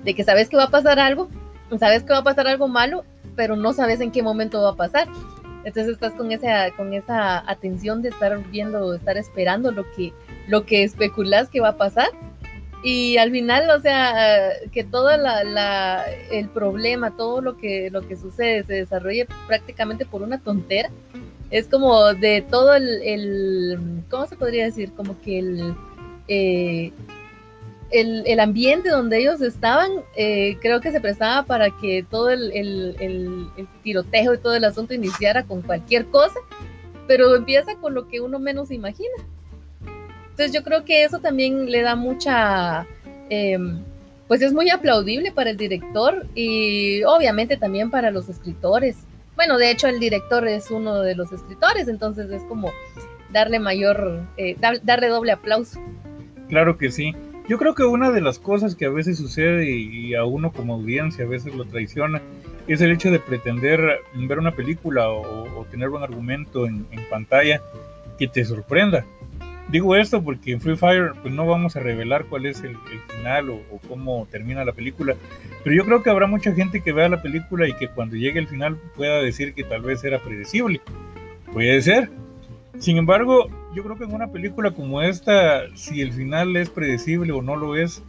de 0.05 0.13
que 0.13 0.23
sabes 0.23 0.47
que 0.47 0.55
va 0.55 0.65
a 0.65 0.69
pasar 0.69 0.99
algo, 0.99 1.29
sabes 1.77 2.03
que 2.03 2.13
va 2.13 2.19
a 2.19 2.23
pasar 2.23 2.47
algo 2.47 2.67
malo, 2.67 3.03
pero 3.35 3.55
no 3.55 3.73
sabes 3.73 4.01
en 4.01 4.11
qué 4.11 4.23
momento 4.23 4.61
va 4.61 4.71
a 4.71 4.75
pasar. 4.75 5.07
Entonces 5.63 5.93
estás 5.93 6.13
con 6.13 6.31
esa, 6.31 6.71
con 6.71 6.93
esa 6.93 7.49
atención 7.49 8.01
de 8.01 8.09
estar 8.09 8.37
viendo, 8.49 8.93
estar 8.93 9.17
esperando 9.17 9.71
lo 9.71 9.89
que, 9.91 10.13
lo 10.47 10.65
que 10.65 10.83
especulas 10.83 11.49
que 11.49 11.61
va 11.61 11.69
a 11.69 11.77
pasar. 11.77 12.09
Y 12.83 13.17
al 13.17 13.29
final, 13.31 13.69
o 13.69 13.79
sea, 13.79 14.53
que 14.71 14.83
todo 14.83 15.15
la, 15.15 15.43
la, 15.43 16.03
el 16.31 16.49
problema, 16.49 17.15
todo 17.15 17.39
lo 17.41 17.55
que, 17.57 17.91
lo 17.91 18.07
que 18.07 18.15
sucede 18.15 18.63
se 18.63 18.73
desarrolle 18.73 19.27
prácticamente 19.47 20.05
por 20.05 20.23
una 20.23 20.39
tontera. 20.39 20.89
Es 21.51 21.67
como 21.67 22.13
de 22.13 22.41
todo 22.41 22.73
el, 22.73 22.87
el 23.03 24.03
¿cómo 24.09 24.25
se 24.25 24.35
podría 24.35 24.65
decir? 24.65 24.93
Como 24.93 25.19
que 25.21 25.39
el, 25.39 25.75
eh, 26.27 26.91
el, 27.91 28.23
el, 28.25 28.39
ambiente 28.39 28.89
donde 28.89 29.19
ellos 29.19 29.41
estaban, 29.41 29.91
eh, 30.15 30.57
creo 30.61 30.81
que 30.81 30.91
se 30.91 31.01
prestaba 31.01 31.43
para 31.43 31.69
que 31.71 32.05
todo 32.09 32.29
el, 32.29 32.51
el, 32.53 32.95
el, 32.99 33.67
tiroteo 33.83 34.33
y 34.33 34.37
todo 34.37 34.55
el 34.55 34.63
asunto 34.63 34.93
iniciara 34.93 35.43
con 35.43 35.61
cualquier 35.61 36.05
cosa, 36.05 36.39
pero 37.07 37.35
empieza 37.35 37.75
con 37.75 37.93
lo 37.93 38.07
que 38.07 38.21
uno 38.21 38.39
menos 38.39 38.71
imagina. 38.71 39.13
Entonces 40.29 40.53
yo 40.53 40.63
creo 40.63 40.85
que 40.85 41.03
eso 41.03 41.19
también 41.19 41.69
le 41.69 41.81
da 41.81 41.95
mucha, 41.95 42.87
eh, 43.29 43.59
pues 44.27 44.41
es 44.41 44.53
muy 44.53 44.69
aplaudible 44.69 45.31
para 45.31 45.49
el 45.49 45.57
director 45.57 46.25
y 46.33 47.03
obviamente 47.03 47.57
también 47.57 47.91
para 47.91 48.11
los 48.11 48.29
escritores. 48.29 48.97
Bueno, 49.35 49.57
de 49.57 49.71
hecho 49.71 49.87
el 49.87 49.99
director 49.99 50.47
es 50.47 50.71
uno 50.71 51.01
de 51.01 51.15
los 51.15 51.31
escritores, 51.31 51.87
entonces 51.87 52.29
es 52.31 52.43
como 52.43 52.71
darle 53.31 53.59
mayor, 53.59 54.21
eh, 54.37 54.55
darle 54.59 55.07
doble 55.07 55.31
aplauso. 55.31 55.79
Claro 56.47 56.77
que 56.77 56.91
sí. 56.91 57.13
Yo 57.47 57.57
creo 57.57 57.75
que 57.75 57.83
una 57.83 58.11
de 58.11 58.21
las 58.21 58.39
cosas 58.39 58.75
que 58.75 58.85
a 58.85 58.89
veces 58.89 59.17
sucede 59.17 59.69
y 59.71 60.15
a 60.15 60.23
uno 60.23 60.51
como 60.51 60.75
audiencia 60.75 61.25
a 61.25 61.27
veces 61.27 61.53
lo 61.53 61.65
traiciona 61.65 62.21
es 62.67 62.81
el 62.81 62.91
hecho 62.91 63.11
de 63.11 63.19
pretender 63.19 64.01
ver 64.13 64.39
una 64.39 64.51
película 64.51 65.09
o, 65.09 65.59
o 65.59 65.65
tener 65.65 65.89
un 65.89 66.03
argumento 66.03 66.65
en, 66.65 66.85
en, 66.91 67.09
pantalla 67.09 67.61
que 68.17 68.27
te 68.27 68.45
sorprenda. 68.45 69.05
Digo 69.69 69.95
esto 69.95 70.21
porque 70.21 70.53
en 70.53 70.61
Free 70.61 70.75
Fire 70.75 71.13
pues 71.21 71.33
no 71.33 71.45
vamos 71.45 71.75
a 71.75 71.79
revelar 71.79 72.25
cuál 72.25 72.45
es 72.45 72.61
el, 72.61 72.71
el 72.71 73.15
final 73.15 73.49
o, 73.49 73.55
o, 73.71 73.79
cómo 73.87 74.27
termina 74.29 74.65
la 74.65 74.73
película, 74.73 75.15
pero 75.63 75.75
yo 75.75 75.85
creo 75.85 76.03
que 76.03 76.09
habrá 76.09 76.27
mucha 76.27 76.53
gente 76.53 76.81
que 76.81 76.93
vea 76.93 77.09
la 77.09 77.21
película 77.21 77.67
y 77.67 77.73
que 77.73 77.87
cuando 77.87 78.15
llegue 78.15 78.39
el 78.39 78.47
final 78.47 78.77
pueda 78.95 79.21
decir 79.21 79.53
que 79.53 79.63
tal 79.63 79.81
vez 79.81 80.03
era 80.03 80.19
predecible. 80.19 80.81
Puede 81.53 81.81
ser, 81.81 82.09
sin 82.79 82.97
embargo, 82.97 83.49
yo 83.73 83.83
creo 83.83 83.97
que 83.97 84.03
en 84.03 84.13
una 84.13 84.27
película 84.27 84.71
como 84.71 85.01
esta, 85.01 85.75
si 85.75 86.01
el 86.01 86.11
final 86.11 86.55
es 86.55 86.69
predecible 86.69 87.31
o 87.31 87.41
no 87.41 87.55
lo 87.55 87.75
es, 87.75 88.03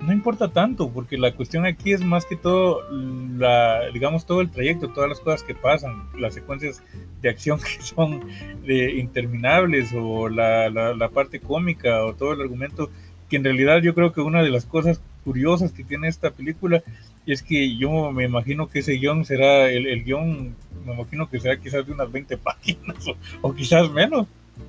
no 0.00 0.12
importa 0.12 0.48
tanto, 0.48 0.90
porque 0.90 1.18
la 1.18 1.32
cuestión 1.32 1.66
aquí 1.66 1.92
es 1.92 2.02
más 2.02 2.24
que 2.24 2.36
todo, 2.36 2.82
la, 2.90 3.90
digamos, 3.92 4.24
todo 4.24 4.40
el 4.40 4.50
trayecto, 4.50 4.88
todas 4.88 5.10
las 5.10 5.20
cosas 5.20 5.42
que 5.42 5.54
pasan, 5.54 6.08
las 6.18 6.34
secuencias 6.34 6.82
de 7.20 7.28
acción 7.28 7.58
que 7.62 7.82
son 7.82 8.20
de 8.64 8.96
interminables, 8.98 9.92
o 9.94 10.28
la, 10.28 11.10
parte 11.12 11.40
cómica, 11.40 12.04
o 12.04 12.14
todo 12.14 12.32
el 12.32 12.40
argumento, 12.40 12.90
que 13.28 13.36
en 13.36 13.44
realidad 13.44 13.82
yo 13.82 13.94
creo 13.94 14.12
que 14.12 14.20
una 14.20 14.42
de 14.42 14.50
las 14.50 14.64
cosas 14.64 15.00
curiosas 15.24 15.72
que 15.72 15.84
tiene 15.84 16.08
esta 16.08 16.30
película 16.30 16.82
es 17.26 17.42
que 17.42 17.76
yo 17.76 18.10
me 18.10 18.24
imagino 18.24 18.68
que 18.68 18.80
ese 18.80 18.94
guion 18.94 19.24
será, 19.24 19.70
el, 19.70 20.02
guion 20.04 20.54
me 20.86 20.94
imagino 20.94 21.28
que 21.28 21.38
será 21.38 21.58
quizás 21.58 21.86
de 21.86 21.92
unas 21.92 22.10
20 22.10 22.38
páginas 22.38 23.04
o, 23.42 23.54
quizás 23.54 23.90
menos. 23.90 24.26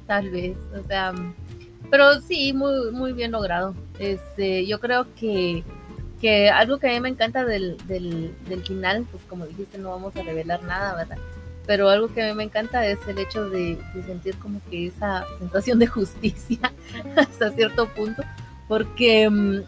Tal 0.08 0.30
vez, 0.30 0.58
o 0.78 0.86
sea, 0.88 1.14
pero 1.90 2.22
sí, 2.22 2.54
muy, 2.54 2.92
muy 2.92 3.14
bien 3.14 3.32
logrado. 3.32 3.76
Este, 4.00 4.66
yo 4.66 4.80
creo 4.80 5.06
que, 5.20 5.64
que 6.22 6.50
algo 6.50 6.80
que 6.80 6.90
a 6.90 6.94
mí 6.94 7.00
me 7.02 7.10
encanta 7.10 7.44
del, 7.46 7.78
del, 7.88 8.34
del 8.48 8.64
final, 8.64 9.06
pues 9.12 9.24
como 9.28 9.46
dijiste, 9.46 9.78
no 9.78 9.90
vamos 9.90 10.16
a 10.16 10.24
revelar 10.24 10.64
nada, 10.64 10.96
¿verdad? 10.96 11.18
Pero 11.68 11.90
algo 11.90 12.14
que 12.14 12.24
a 12.24 12.28
mí 12.28 12.34
me 12.34 12.44
encanta 12.44 12.86
es 12.88 13.00
el 13.08 13.20
hecho 13.20 13.50
de, 13.50 13.78
sentir 14.06 14.38
como 14.38 14.62
que 14.70 14.88
esa 14.88 15.26
sensación 15.40 15.80
de 15.80 15.88
justicia 15.88 16.60
hasta 17.16 17.52
cierto 17.52 17.88
punto, 17.90 18.24
porque 18.68 19.28
um, 19.28 19.62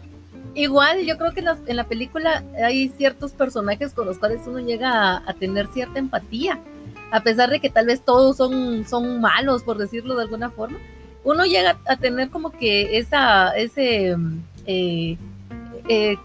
igual 0.54 1.04
yo 1.04 1.18
creo 1.18 1.32
que 1.32 1.40
en 1.40 1.46
la, 1.46 1.58
en 1.66 1.76
la, 1.76 1.84
película 1.84 2.42
hay 2.62 2.88
ciertos 2.90 3.32
personajes 3.32 3.92
con 3.92 4.06
los 4.06 4.18
cuales 4.18 4.40
uno 4.46 4.60
llega 4.60 4.90
a, 4.92 5.22
a, 5.30 5.34
tener 5.34 5.66
cierta 5.68 5.98
empatía, 5.98 6.58
a 7.14 7.22
pesar 7.22 7.48
de 7.48 7.60
que 7.60 7.70
tal 7.70 7.86
vez 7.86 8.00
todos 8.00 8.36
son, 8.36 8.84
son 8.88 9.20
malos, 9.20 9.62
por 9.62 9.78
decirlo 9.78 10.16
de 10.16 10.22
alguna 10.22 10.50
forma, 10.50 10.78
uno 11.22 11.44
llega 11.44 11.78
a 11.86 11.96
tener 11.96 12.28
como 12.28 12.50
que 12.50 12.98
esa, 12.98 13.50
ese, 13.50 14.16
eh, 14.66 15.16
eh, 15.88 16.16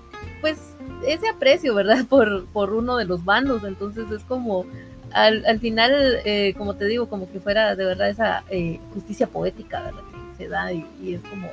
pues, 0.42 0.58
ese 1.06 1.30
aprecio, 1.30 1.76
¿verdad? 1.76 2.06
Por, 2.10 2.48
por 2.48 2.74
uno 2.74 2.98
de 2.98 3.06
los 3.06 3.24
bandos, 3.24 3.64
entonces 3.66 4.10
es 4.10 4.24
como, 4.24 4.66
al, 5.14 5.46
al 5.46 5.60
final, 5.60 5.92
eh, 6.26 6.56
como 6.58 6.74
te 6.74 6.88
digo, 6.88 7.08
como 7.08 7.32
que 7.32 7.40
fuera 7.40 7.76
de 7.76 7.86
verdad 7.86 8.10
esa 8.10 8.44
eh, 8.50 8.80
justicia 8.96 9.28
poética, 9.28 9.84
¿verdad? 9.84 10.02
Que 10.38 10.44
se 10.44 10.50
da 10.50 10.74
y, 10.74 10.84
y 11.04 11.14
es 11.14 11.22
como, 11.22 11.50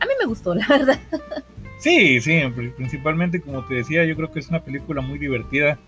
a 0.00 0.04
mí 0.04 0.12
me 0.20 0.26
gustó, 0.26 0.54
la 0.54 0.66
verdad. 0.68 1.00
Sí, 1.78 2.20
sí, 2.20 2.42
principalmente 2.76 3.40
como 3.40 3.64
te 3.64 3.76
decía, 3.76 4.04
yo 4.04 4.16
creo 4.16 4.30
que 4.30 4.40
es 4.40 4.50
una 4.50 4.60
película 4.60 5.00
muy 5.00 5.18
divertida 5.18 5.78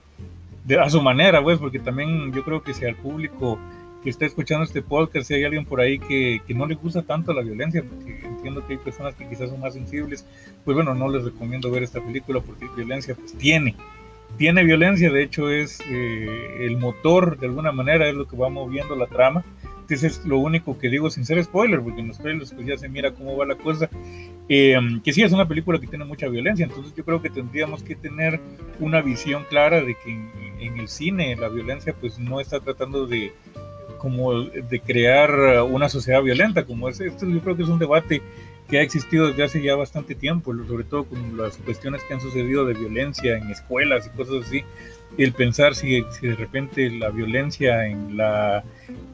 de, 0.68 0.78
a 0.78 0.90
su 0.90 1.00
manera, 1.00 1.42
pues, 1.42 1.58
porque 1.58 1.78
también 1.78 2.32
yo 2.32 2.44
creo 2.44 2.62
que 2.62 2.74
si 2.74 2.84
al 2.84 2.94
público 2.94 3.58
que 4.02 4.10
está 4.10 4.26
escuchando 4.26 4.64
este 4.64 4.82
podcast, 4.82 5.26
si 5.26 5.34
hay 5.34 5.44
alguien 5.44 5.64
por 5.64 5.80
ahí 5.80 5.98
que, 5.98 6.40
que, 6.46 6.54
no 6.54 6.66
le 6.66 6.74
gusta 6.74 7.02
tanto 7.02 7.32
la 7.32 7.42
violencia, 7.42 7.82
porque 7.82 8.20
entiendo 8.24 8.64
que 8.66 8.74
hay 8.74 8.78
personas 8.78 9.14
que 9.14 9.26
quizás 9.26 9.50
son 9.50 9.60
más 9.60 9.72
sensibles, 9.74 10.26
pues 10.64 10.74
bueno, 10.74 10.94
no 10.94 11.08
les 11.08 11.24
recomiendo 11.24 11.70
ver 11.70 11.82
esta 11.82 12.00
película 12.00 12.40
porque 12.40 12.68
violencia 12.76 13.14
pues 13.16 13.32
tiene, 13.36 13.74
tiene 14.36 14.62
violencia, 14.62 15.10
de 15.10 15.22
hecho 15.22 15.50
es 15.50 15.80
eh, 15.88 16.66
el 16.66 16.76
motor 16.76 17.38
de 17.38 17.46
alguna 17.46 17.72
manera, 17.72 18.08
es 18.08 18.14
lo 18.14 18.28
que 18.28 18.36
va 18.36 18.48
moviendo 18.50 18.94
la 18.94 19.06
trama. 19.06 19.44
Entonces 19.88 20.18
es 20.18 20.26
lo 20.26 20.38
único 20.38 20.78
que 20.78 20.90
digo 20.90 21.08
sin 21.08 21.24
ser 21.24 21.42
spoiler, 21.42 21.80
porque 21.80 22.00
en 22.00 22.08
los 22.08 22.18
trailers 22.18 22.52
pues 22.52 22.66
ya 22.66 22.76
se 22.76 22.90
mira 22.90 23.10
cómo 23.12 23.34
va 23.38 23.46
la 23.46 23.54
cosa. 23.54 23.88
Eh, 24.46 24.76
que 25.02 25.14
sí 25.14 25.22
es 25.22 25.32
una 25.32 25.48
película 25.48 25.80
que 25.80 25.86
tiene 25.86 26.04
mucha 26.04 26.28
violencia, 26.28 26.66
entonces 26.66 26.94
yo 26.94 27.04
creo 27.06 27.22
que 27.22 27.30
tendríamos 27.30 27.82
que 27.82 27.94
tener 27.96 28.38
una 28.80 29.00
visión 29.00 29.44
clara 29.48 29.80
de 29.80 29.94
que 29.94 30.10
en, 30.10 30.30
en 30.60 30.78
el 30.78 30.88
cine 30.88 31.34
la 31.36 31.48
violencia 31.48 31.94
pues 31.98 32.18
no 32.18 32.38
está 32.38 32.60
tratando 32.60 33.06
de 33.06 33.32
como 33.96 34.42
de 34.42 34.80
crear 34.80 35.62
una 35.62 35.88
sociedad 35.88 36.22
violenta, 36.22 36.66
como 36.66 36.88
es 36.88 37.00
esto 37.00 37.26
yo 37.26 37.40
creo 37.40 37.56
que 37.56 37.62
es 37.62 37.68
un 37.68 37.78
debate 37.78 38.22
que 38.68 38.78
ha 38.78 38.82
existido 38.82 39.28
desde 39.28 39.44
hace 39.44 39.62
ya 39.62 39.74
bastante 39.74 40.14
tiempo, 40.14 40.54
sobre 40.66 40.84
todo 40.84 41.04
con 41.04 41.36
las 41.36 41.56
cuestiones 41.56 42.02
que 42.04 42.14
han 42.14 42.20
sucedido 42.20 42.66
de 42.66 42.74
violencia 42.74 43.38
en 43.38 43.50
escuelas 43.50 44.06
y 44.06 44.16
cosas 44.16 44.46
así, 44.46 44.62
el 45.16 45.32
pensar 45.32 45.74
si, 45.74 46.02
de 46.22 46.34
repente 46.36 46.90
la 46.90 47.10
violencia 47.10 47.86
en, 47.86 48.16
la, 48.16 48.62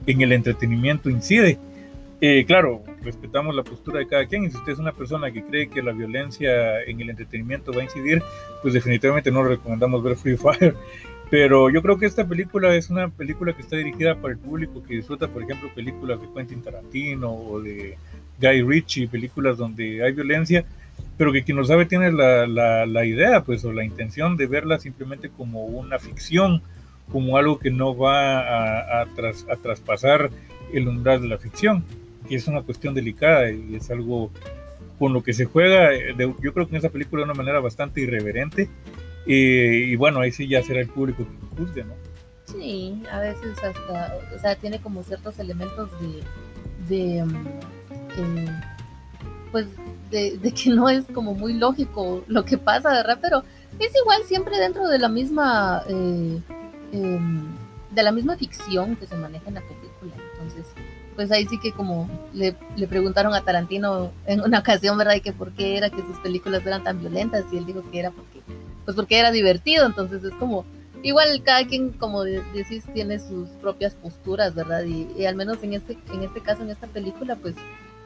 en 0.07 0.21
el 0.21 0.33
entretenimiento 0.33 1.11
incide. 1.11 1.59
Eh, 2.21 2.45
claro, 2.47 2.83
respetamos 3.03 3.55
la 3.55 3.63
postura 3.63 3.99
de 3.99 4.07
cada 4.07 4.27
quien 4.27 4.45
y 4.45 4.51
si 4.51 4.57
usted 4.57 4.73
es 4.73 4.79
una 4.79 4.93
persona 4.93 5.31
que 5.31 5.45
cree 5.45 5.69
que 5.69 5.83
la 5.83 5.93
violencia 5.93 6.83
en 6.83 7.01
el 7.01 7.11
entretenimiento 7.11 7.73
va 7.73 7.81
a 7.81 7.85
incidir, 7.85 8.23
pues 8.63 8.73
definitivamente 8.73 9.31
no 9.31 9.43
recomendamos 9.45 10.03
ver 10.03 10.17
Free 10.17 10.37
Fire. 10.37 10.75
Pero 11.31 11.71
yo 11.71 11.83
creo 11.83 11.99
que 11.99 12.07
esta 12.07 12.27
película 12.27 12.75
es 12.77 12.91
una 12.91 13.09
película 13.09 13.53
que 13.55 13.63
está 13.63 13.77
dirigida 13.77 14.15
para 14.15 14.35
el 14.35 14.39
público 14.39 14.83
que 14.85 14.95
disfruta, 14.95 15.29
por 15.29 15.43
ejemplo, 15.43 15.69
películas 15.75 16.21
de 16.21 16.29
Quentin 16.35 16.63
Tarantino 16.63 17.33
o 17.33 17.61
de 17.61 17.97
Guy 18.41 18.63
Ritchie, 18.63 19.09
películas 19.09 19.57
donde 19.57 20.05
hay 20.05 20.13
violencia, 20.13 20.65
pero 21.17 21.33
que 21.33 21.45
quien 21.45 21.57
lo 21.57 21.65
sabe 21.65 21.87
tiene 21.87 22.13
la, 22.13 22.47
la, 22.47 23.05
idea, 23.05 23.43
pues, 23.43 23.65
o 23.65 23.73
la 23.73 23.85
intención 23.85 24.37
de 24.37 24.47
verla 24.47 24.79
simplemente 24.79 25.31
como 25.31 25.65
una 25.65 25.99
ficción, 25.99 26.63
como 27.11 27.37
algo 27.37 27.59
que 27.59 27.71
no 27.71 27.97
va 27.97 28.41
a, 28.41 29.03
a, 29.03 29.07
tras, 29.15 29.47
a 29.49 29.57
traspasar 29.57 30.31
el 30.73 30.89
umbral 30.89 31.23
de 31.23 31.29
la 31.29 31.39
ficción, 31.39 31.85
que 32.29 32.37
es 32.37 32.49
una 32.49 32.63
cuestión 32.63 32.95
delicada 32.95 33.51
y 33.51 33.77
es 33.77 33.91
algo 33.91 34.31
con 34.99 35.13
lo 35.13 35.23
que 35.23 35.33
se 35.33 35.45
juega, 35.45 35.91
yo 36.17 36.55
creo 36.55 36.67
que 36.67 36.73
en 36.73 36.77
esa 36.77 36.89
película 36.89 37.21
de 37.21 37.25
una 37.25 37.35
manera 37.35 37.61
bastante 37.61 38.01
irreverente, 38.01 38.69
y 39.27 39.97
bueno, 39.97 40.21
ahí 40.21 40.33
sí 40.33 40.47
ya 40.49 40.63
será 40.63 40.81
el 40.81 40.89
público 40.89 41.25
que 41.25 41.57
juzgue, 41.57 41.85
¿no? 41.85 41.95
Sí, 42.45 43.03
a 43.11 43.21
veces 43.21 43.57
hasta, 43.63 44.17
o 44.35 44.39
sea, 44.39 44.55
tiene 44.57 44.79
como 44.81 45.03
ciertos 45.03 45.39
elementos 45.39 45.91
de, 46.89 46.97
de 46.97 47.25
mm, 47.25 48.47
pues 49.51 49.67
de, 50.15 50.53
que 50.53 50.71
no 50.71 50.89
es 50.89 51.05
como 51.13 51.35
muy 51.35 51.55
lógico 51.55 52.23
lo 52.29 52.45
que 52.45 52.57
pasa, 52.57 52.91
¿verdad? 52.91 53.19
Pero 53.21 53.43
es 53.79 53.93
igual 54.01 54.23
siempre 54.25 54.59
dentro 54.59 54.87
de 54.89 54.99
la 54.99 55.09
misma 55.09 55.83
eh, 55.89 56.41
em, 56.93 57.45
de 57.91 58.03
la 58.03 58.13
misma 58.13 58.37
ficción 58.37 58.97
que 58.97 59.07
se 59.07 59.17
maneja 59.17 59.49
en 59.49 59.55
la 59.55 59.61
película. 59.61 60.13
Entonces, 60.33 60.67
pues 61.17 61.31
ahí 61.31 61.47
sí 61.47 61.59
que 61.59 61.73
como 61.73 62.09
le, 62.33 62.55
le, 62.77 62.87
preguntaron 62.87 63.35
a 63.35 63.43
Tarantino 63.43 64.11
en 64.27 64.41
una 64.41 64.61
ocasión, 64.61 64.97
¿verdad? 64.99 65.15
Y 65.15 65.21
que 65.21 65.33
por 65.33 65.53
qué 65.53 65.77
era 65.77 65.91
que 65.91 66.03
sus 66.03 66.19
películas 66.19 66.65
eran 66.67 66.83
tan 66.83 67.01
violentas 67.01 67.45
y 67.53 67.59
él 67.59 67.67
dijo 67.67 67.83
que 67.91 68.01
era 68.01 68.11
porque, 68.11 68.41
pues 68.85 68.97
porque 68.97 69.19
era 69.19 69.31
divertido. 69.31 69.87
Entonces 69.87 70.23
es 70.25 70.35
como, 70.35 70.65
igual 71.03 71.43
cada 71.45 71.67
quien, 71.67 71.91
como 71.91 72.25
decís, 72.25 72.85
tiene 72.95 73.19
sus 73.19 73.49
propias 73.61 73.95
posturas, 73.95 74.55
¿verdad? 74.55 74.85
Y, 74.85 75.09
y, 75.17 75.27
al 75.27 75.37
menos 75.37 75.63
en 75.63 75.75
este, 75.75 75.99
en 76.13 76.23
este 76.23 76.41
caso, 76.41 76.63
en 76.63 76.71
esta 76.71 76.87
película, 76.89 77.37
pues 77.37 77.55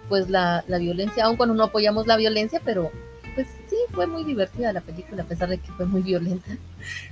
pues 0.08 0.30
la, 0.30 0.64
la 0.68 0.78
violencia, 0.78 1.24
aun 1.24 1.36
cuando 1.36 1.54
no 1.54 1.64
apoyamos 1.64 2.06
la 2.06 2.16
violencia, 2.16 2.60
pero 2.64 2.90
pues 3.34 3.46
sí, 3.68 3.76
fue 3.92 4.06
muy 4.06 4.24
divertida 4.24 4.72
la 4.72 4.80
película, 4.80 5.22
a 5.22 5.26
pesar 5.26 5.48
de 5.48 5.58
que 5.58 5.70
fue 5.72 5.86
muy 5.86 6.02
violenta. 6.02 6.50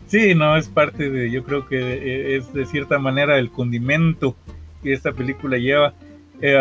Sí, 0.09 0.35
no, 0.35 0.57
es 0.57 0.69
parte 0.69 1.11
de, 1.11 1.31
yo 1.31 1.45
creo 1.45 1.67
que 1.67 1.79
eh, 1.79 2.37
es 2.37 2.53
de 2.53 2.67
cierta 2.67 2.99
manera 2.99 3.39
el 3.39 3.51
condimento 3.51 4.35
que 4.83 4.93
esta 4.93 5.13
película 5.13 5.57
lleva. 5.59 5.95
Eh, 6.41 6.55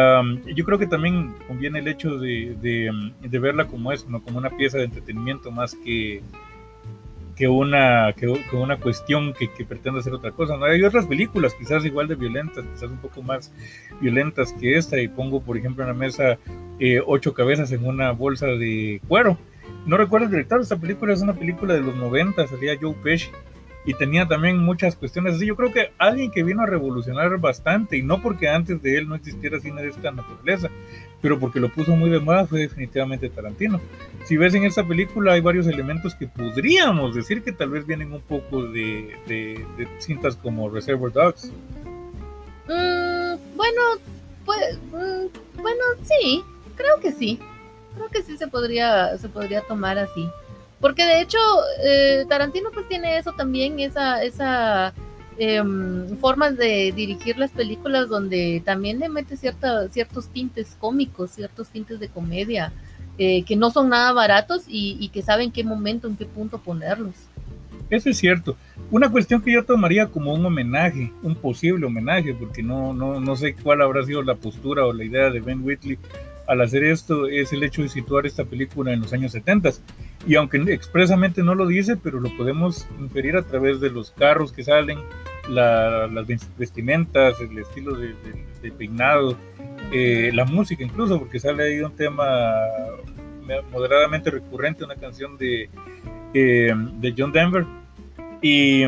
yo 0.56 0.66
creo 0.66 0.78
que 0.80 0.88
también 0.88 1.34
conviene 1.48 1.80
el 1.80 1.88
hecho 1.88 2.18
de, 2.18 2.56
de, 2.62 2.92
de, 3.22 3.40
verla 3.40 3.66
como 3.66 3.92
es, 3.92 4.08
¿no? 4.08 4.22
como 4.24 4.38
una 4.38 4.52
pieza 4.52 4.78
de 4.78 4.86
entretenimiento 4.86 5.52
más 5.52 5.76
que, 5.76 6.22
que 7.36 7.48
una, 7.48 8.14
que, 8.14 8.28
una 8.54 8.78
cuestión 8.78 9.34
que, 9.34 9.52
que, 9.52 9.66
pretende 9.66 10.00
hacer 10.00 10.14
otra 10.14 10.32
cosa. 10.32 10.56
¿no? 10.58 10.66
Hay 10.66 10.84
otras 10.84 11.06
películas 11.06 11.54
quizás 11.54 11.84
igual 11.86 12.08
de 12.08 12.16
violentas, 12.16 12.64
quizás 12.74 12.90
un 12.90 12.98
poco 12.98 13.22
más 13.22 13.52
violentas 14.00 14.54
que 14.54 14.78
esta, 14.78 15.00
y 15.00 15.08
pongo 15.08 15.42
por 15.42 15.58
ejemplo 15.58 15.84
en 15.84 15.90
la 15.90 15.94
mesa 15.94 16.38
eh, 16.80 17.02
ocho 17.06 17.34
cabezas 17.34 17.72
en 17.72 17.86
una 17.86 18.12
bolsa 18.12 18.48
de 18.48 19.02
cuero. 19.08 19.38
No 19.86 19.98
recuerdo 19.98 20.26
el 20.26 20.32
director, 20.32 20.62
esta 20.62 20.78
película 20.78 21.14
es 21.14 21.22
una 21.22 21.34
película 21.34 21.74
de 21.74 21.82
los 21.82 21.96
90, 21.96 22.48
salía 22.48 22.78
Joe 22.80 22.96
Pesci 23.04 23.30
y 23.86 23.94
tenía 23.94 24.28
también 24.28 24.58
muchas 24.58 24.96
cuestiones 24.96 25.36
así. 25.36 25.46
Yo 25.46 25.56
creo 25.56 25.72
que 25.72 25.92
alguien 26.00 26.32
que 26.32 26.44
vino 26.44 26.64
a 26.64 26.66
revolucionar 26.66 27.38
bastante, 27.38 27.98
y 27.98 28.02
no 28.02 28.22
porque 28.22 28.50
antes 28.50 28.82
de 28.82 28.98
él 28.98 29.08
no 29.08 29.16
existiera 29.16 29.60
cine 29.60 29.84
de 29.84 29.90
esta 29.90 30.12
naturaleza, 30.12 30.70
pero 31.26 31.40
porque 31.40 31.60
lo 31.60 31.70
puso 31.70 31.96
muy 31.96 32.12
de 32.12 32.20
moda 32.20 32.46
fue 32.46 32.60
definitivamente 32.60 33.32
Tarantino. 33.32 33.82
Si 34.26 34.38
ves 34.38 34.54
en 34.54 34.64
esta 34.64 34.88
película 34.88 35.34
hay 35.34 35.42
varios 35.42 35.66
elementos 35.66 36.14
que 36.14 36.28
podríamos 36.28 37.16
decir 37.16 37.42
que 37.42 37.52
tal 37.52 37.72
vez 37.72 37.88
vienen 37.88 38.14
un 38.14 38.22
poco 38.22 38.62
de, 38.62 39.18
de, 39.26 39.88
cintas 39.98 40.36
como 40.36 40.70
Reservoir 40.70 41.12
Dogs. 41.12 41.52
Mm, 42.68 43.58
bueno, 43.58 43.82
pues, 44.46 44.78
mm, 44.92 45.64
bueno, 45.64 45.84
sí, 46.04 46.44
creo 46.76 47.00
que 47.02 47.12
sí. 47.12 47.40
Creo 47.96 48.08
que 48.10 48.22
sí 48.22 48.38
se 48.38 48.48
podría, 48.48 49.18
se 49.18 49.28
podría 49.28 49.62
tomar 49.62 49.98
así. 49.98 50.30
Porque 50.80 51.06
de 51.06 51.22
hecho, 51.22 51.40
eh, 51.84 52.24
Tarantino 52.30 52.70
pues 52.70 52.88
tiene 52.88 53.18
eso 53.18 53.32
también, 53.32 53.80
esa, 53.80 54.22
esa 54.22 54.94
em, 55.38 56.16
formas 56.18 56.58
de 56.58 56.94
dirigir 56.96 57.38
las 57.38 57.52
películas 57.52 58.10
donde 58.10 58.62
también 58.66 59.00
le 59.00 59.10
mete 59.10 59.38
ciertos 59.38 60.28
tintes 60.32 60.76
cómicos, 60.80 61.32
ciertos 61.32 61.70
tintes 61.70 62.00
de 62.00 62.10
comedia, 62.10 62.72
eh, 63.18 63.44
que 63.44 63.56
no 63.56 63.72
son 63.72 63.90
nada 63.90 64.12
baratos 64.14 64.64
y, 64.68 64.98
y 65.00 65.10
que 65.10 65.22
saben 65.22 65.52
qué 65.52 65.64
momento, 65.64 66.08
en 66.08 66.18
qué 66.18 66.26
punto 66.26 66.58
ponerlos. 66.60 67.16
Eso 67.90 68.10
es 68.10 68.18
cierto. 68.18 68.58
Una 68.92 69.10
cuestión 69.10 69.42
que 69.42 69.54
yo 69.54 69.64
tomaría 69.64 70.08
como 70.08 70.34
un 70.34 70.46
homenaje, 70.46 71.12
un 71.22 71.36
posible 71.36 71.86
homenaje, 71.86 72.34
porque 72.34 72.64
no, 72.64 72.94
no, 72.94 73.20
no 73.20 73.36
sé 73.36 73.56
cuál 73.56 73.82
habrá 73.82 74.04
sido 74.04 74.24
la 74.24 74.36
postura 74.36 74.86
o 74.86 74.94
la 74.94 75.04
idea 75.04 75.30
de 75.30 75.40
Ben 75.40 75.64
Whitley 75.64 75.98
al 76.48 76.62
hacer 76.62 76.84
esto, 76.84 77.28
es 77.28 77.54
el 77.54 77.64
hecho 77.64 77.82
de 77.82 77.90
situar 77.90 78.26
esta 78.26 78.46
película 78.46 78.94
en 78.94 79.02
los 79.02 79.14
años 79.14 79.32
70. 79.32 79.72
Y 80.28 80.36
aunque 80.36 80.58
expresamente 80.74 81.44
no 81.44 81.54
lo 81.54 81.68
dice, 81.68 81.98
pero 81.98 82.20
lo 82.20 82.36
podemos 82.36 82.88
inferir 83.00 83.38
a 83.38 83.44
través 83.44 83.80
de 83.80 83.92
los 83.92 84.12
carros 84.12 84.52
que 84.52 84.64
salen, 84.64 85.00
las 85.50 86.28
vestimentas, 86.58 87.40
el 87.40 87.60
estilo 87.60 87.96
de, 87.96 88.16
peinado, 88.72 89.38
eh, 89.92 90.32
la 90.34 90.46
música 90.46 90.84
incluso, 90.84 91.20
porque 91.20 91.40
sale 91.40 91.64
ahí 91.64 91.80
un 91.80 91.96
tema 91.96 92.56
moderadamente 93.72 94.32
recurrente, 94.32 94.84
una 94.84 94.96
canción 94.96 95.38
de, 95.38 95.70
eh, 96.34 96.74
de 97.00 97.14
John 97.16 97.32
Denver. 97.32 97.66
Y 98.42 98.84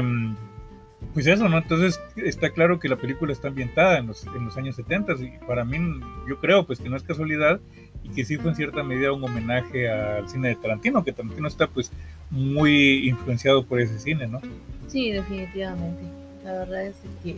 pues 1.13 1.25
eso, 1.25 1.49
¿no? 1.49 1.57
Entonces 1.57 1.99
está 2.15 2.51
claro 2.51 2.79
que 2.79 2.89
la 2.89 2.95
película 2.95 3.33
está 3.33 3.47
ambientada 3.47 3.97
en 3.97 4.07
los, 4.07 4.25
en 4.27 4.45
los 4.45 4.55
años 4.57 4.75
70 4.75 5.13
y 5.13 5.45
para 5.47 5.65
mí 5.65 5.77
yo 6.27 6.39
creo 6.39 6.65
pues 6.65 6.79
que 6.79 6.89
no 6.89 6.95
es 6.95 7.01
casualidad 7.01 7.59
y 8.03 8.09
que 8.09 8.25
sí 8.25 8.37
fue 8.37 8.51
en 8.51 8.55
cierta 8.55 8.83
medida 8.83 9.11
un 9.11 9.23
homenaje 9.23 9.89
al 9.89 10.27
cine 10.29 10.49
de 10.49 10.55
Tarantino, 10.55 11.03
que 11.03 11.11
Tarantino 11.11 11.47
está 11.47 11.67
pues 11.67 11.91
muy 12.29 13.07
influenciado 13.07 13.65
por 13.65 13.79
ese 13.79 13.99
cine, 13.99 14.27
¿no? 14.27 14.41
Sí, 14.87 15.11
definitivamente. 15.11 16.03
La 16.43 16.53
verdad 16.53 16.85
es 16.85 16.95
que 17.23 17.35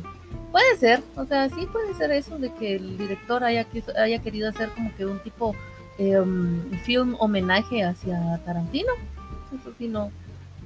puede 0.52 0.78
ser, 0.78 1.02
o 1.16 1.26
sea, 1.26 1.50
sí 1.50 1.68
puede 1.72 1.94
ser 1.96 2.12
eso 2.12 2.38
de 2.38 2.54
que 2.54 2.76
el 2.76 2.98
director 2.98 3.44
haya, 3.44 3.66
haya 3.98 4.20
querido 4.20 4.50
hacer 4.50 4.70
como 4.70 4.96
que 4.96 5.06
un 5.06 5.20
tipo 5.20 5.56
eh, 5.98 6.22
film 6.84 7.16
homenaje 7.20 7.84
hacia 7.84 8.40
Tarantino. 8.46 8.94
Eso 9.60 9.74
sí, 9.78 9.88
no, 9.88 10.12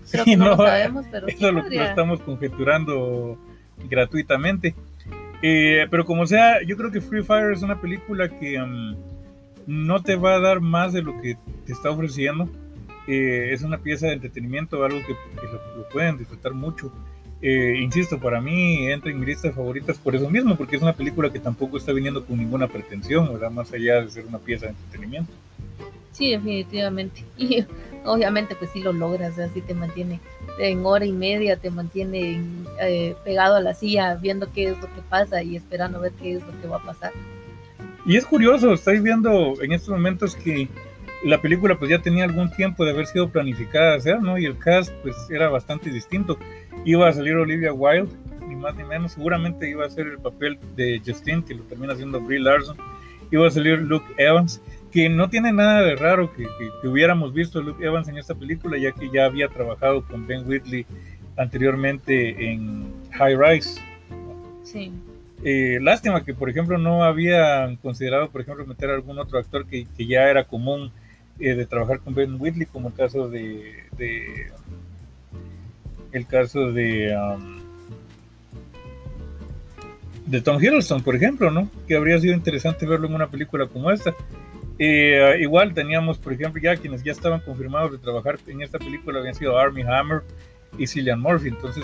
sí, 0.03 0.35
no, 0.35 0.49
lo 0.49 0.57
sabemos, 0.57 1.05
pero 1.09 1.27
eso 1.27 1.51
lo, 1.51 1.65
estamos 1.67 2.19
conjeturando 2.19 3.37
gratuitamente. 3.89 4.75
Eh, 5.41 5.87
pero 5.89 6.05
como 6.05 6.25
sea, 6.25 6.61
yo 6.65 6.77
creo 6.77 6.91
que 6.91 7.01
Free 7.01 7.23
Fire 7.23 7.51
es 7.51 7.61
una 7.63 7.79
película 7.79 8.29
que 8.29 8.61
um, 8.61 8.95
no 9.67 10.01
te 10.01 10.15
va 10.15 10.35
a 10.35 10.39
dar 10.39 10.61
más 10.61 10.93
de 10.93 11.01
lo 11.01 11.19
que 11.21 11.37
te 11.65 11.73
está 11.73 11.89
ofreciendo. 11.89 12.49
Eh, 13.07 13.49
es 13.51 13.63
una 13.63 13.77
pieza 13.77 14.07
de 14.07 14.13
entretenimiento, 14.13 14.83
algo 14.83 14.99
que, 15.05 15.13
lo, 15.13 15.89
pueden 15.89 16.17
disfrutar 16.17 16.53
mucho. 16.53 16.91
Eh, 17.41 17.79
insisto, 17.81 18.19
para 18.19 18.39
mí 18.39 18.87
entra 18.87 19.11
en 19.11 19.19
mi 19.19 19.25
lista 19.25 19.49
de 19.49 19.53
favoritas 19.53 19.97
por 19.97 20.15
eso 20.15 20.29
mismo, 20.29 20.55
porque 20.55 20.77
es 20.77 20.81
una 20.81 20.93
película 20.93 21.31
que 21.31 21.39
tampoco 21.39 21.77
está 21.77 21.91
viniendo 21.91 22.25
con 22.25 22.37
ninguna 22.37 22.67
pretensión, 22.67 23.33
¿verdad? 23.33 23.51
Más 23.51 23.71
allá 23.73 24.01
de 24.01 24.09
ser 24.09 24.25
una 24.25 24.39
pieza 24.39 24.67
de 24.67 24.71
entretenimiento. 24.71 25.33
Sí, 26.13 26.31
definitivamente. 26.31 27.23
Y 27.37 27.65
obviamente 28.05 28.55
pues 28.55 28.69
sí 28.71 28.81
lo 28.81 28.91
logras, 28.91 29.39
así 29.39 29.61
te 29.61 29.73
mantiene 29.73 30.19
en 30.59 30.85
hora 30.85 31.05
y 31.05 31.13
media, 31.13 31.55
te 31.55 31.69
mantiene 31.69 32.41
eh, 32.81 33.15
pegado 33.23 33.55
a 33.55 33.61
la 33.61 33.73
silla 33.73 34.15
viendo 34.15 34.51
qué 34.51 34.69
es 34.69 34.77
lo 34.79 34.93
que 34.93 35.01
pasa 35.09 35.41
y 35.41 35.55
esperando 35.55 36.01
ver 36.01 36.11
qué 36.13 36.33
es 36.35 36.43
lo 36.45 36.61
que 36.61 36.67
va 36.67 36.77
a 36.77 36.83
pasar. 36.83 37.13
Y 38.05 38.17
es 38.17 38.25
curioso, 38.25 38.73
estáis 38.73 39.01
viendo 39.01 39.53
en 39.61 39.71
estos 39.71 39.89
momentos 39.89 40.35
que 40.35 40.67
la 41.23 41.41
película 41.41 41.79
pues 41.79 41.89
ya 41.89 42.01
tenía 42.01 42.25
algún 42.25 42.51
tiempo 42.51 42.83
de 42.83 42.91
haber 42.91 43.05
sido 43.05 43.29
planificada 43.29 43.95
hacer, 43.95 44.21
¿no? 44.21 44.37
Y 44.37 44.45
el 44.45 44.57
cast 44.57 44.91
pues 45.01 45.15
era 45.29 45.49
bastante 45.49 45.89
distinto. 45.89 46.37
Iba 46.83 47.07
a 47.07 47.13
salir 47.13 47.35
Olivia 47.35 47.71
Wilde, 47.71 48.13
ni 48.47 48.55
más 48.55 48.75
ni 48.75 48.83
menos, 48.83 49.13
seguramente 49.13 49.69
iba 49.69 49.85
a 49.85 49.89
ser 49.89 50.07
el 50.07 50.19
papel 50.19 50.59
de 50.75 51.01
Justin, 51.05 51.43
que 51.43 51.55
lo 51.55 51.63
termina 51.63 51.93
haciendo 51.93 52.19
Brie 52.19 52.39
Larson. 52.39 52.75
Iba 53.31 53.47
a 53.47 53.51
salir 53.51 53.79
Luke 53.79 54.05
Evans 54.17 54.61
que 54.91 55.09
no 55.09 55.27
tiene 55.27 55.51
nada 55.51 55.81
de 55.81 55.95
raro 55.95 56.31
que, 56.33 56.45
hubiéramos 56.87 57.33
visto 57.33 57.59
a 57.59 57.63
Luke 57.63 57.83
Evans 57.83 58.07
en 58.07 58.17
esta 58.17 58.35
película, 58.35 58.77
ya 58.77 58.91
que 58.91 59.09
ya 59.09 59.25
había 59.25 59.47
trabajado 59.47 60.05
con 60.05 60.27
Ben 60.27 60.47
Whitley 60.47 60.85
anteriormente 61.35 62.51
en 62.51 62.93
High 63.11 63.35
Rise. 63.35 63.81
Sí. 64.61 64.91
Eh, 65.45 65.79
lástima 65.81 66.23
que, 66.23 66.33
por 66.33 66.49
ejemplo, 66.49 66.77
no 66.77 67.03
habían 67.03 67.75
considerado, 67.77 68.29
por 68.29 68.41
ejemplo, 68.41 68.65
meter 68.65 68.89
a 68.89 68.95
algún 68.95 69.19
otro 69.19 69.37
actor 69.39 69.65
que, 69.65 69.85
ya 69.97 70.29
era 70.29 70.45
común 70.45 70.91
eh, 71.39 71.53
de 71.53 71.65
trabajar 71.65 71.99
con 71.99 72.13
Ben 72.15 72.39
Whitley, 72.39 72.65
como 72.65 72.87
el 72.89 72.93
caso 72.93 73.27
de, 73.29 73.83
el 76.13 76.27
caso 76.27 76.71
de 76.71 77.13
um, 77.17 77.61
Tom 80.43 80.63
Hiddleston, 80.63 81.03
por 81.03 81.15
ejemplo, 81.15 81.51
¿no? 81.51 81.69
Que 81.87 81.97
habría 81.97 82.19
sido 82.19 82.33
interesante 82.33 82.85
verlo 82.85 83.07
en 83.07 83.15
una 83.15 83.27
película 83.27 83.67
como 83.67 83.91
esta. 83.91 84.15
Eh, 84.79 85.37
igual 85.41 85.73
teníamos, 85.73 86.17
por 86.17 86.33
ejemplo, 86.33 86.61
ya 86.61 86.77
quienes 86.77 87.03
ya 87.03 87.11
estaban 87.11 87.41
confirmados 87.41 87.91
de 87.91 87.97
trabajar 87.97 88.39
en 88.47 88.61
esta 88.61 88.79
película 88.79 89.19
habían 89.19 89.35
sido 89.35 89.57
Army 89.57 89.81
Hammer 89.81 90.21
y 90.77 90.87
Cillian 90.87 91.19
Murphy. 91.19 91.49
Entonces, 91.49 91.83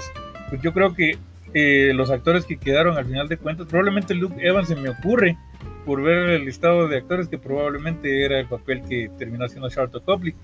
pues 0.49 0.61
yo 0.61 0.73
creo 0.73 0.93
que 0.93 1.17
eh, 1.53 1.91
los 1.93 2.11
actores 2.11 2.45
que 2.45 2.57
quedaron 2.57 2.97
al 2.97 3.05
final 3.05 3.27
de 3.27 3.37
cuentas, 3.37 3.67
probablemente 3.67 4.13
Luke 4.13 4.35
Evans 4.39 4.67
se 4.67 4.75
me 4.75 4.89
ocurre 4.89 5.37
por 5.85 6.01
ver 6.01 6.29
el 6.29 6.45
listado 6.45 6.87
de 6.87 6.97
actores 6.97 7.27
que 7.27 7.37
probablemente 7.37 8.23
era 8.23 8.39
el 8.39 8.47
papel 8.47 8.83
que 8.87 9.09
terminó 9.17 9.45
haciendo 9.45 9.69
Charlton 9.69 10.03
Copley. 10.03 10.35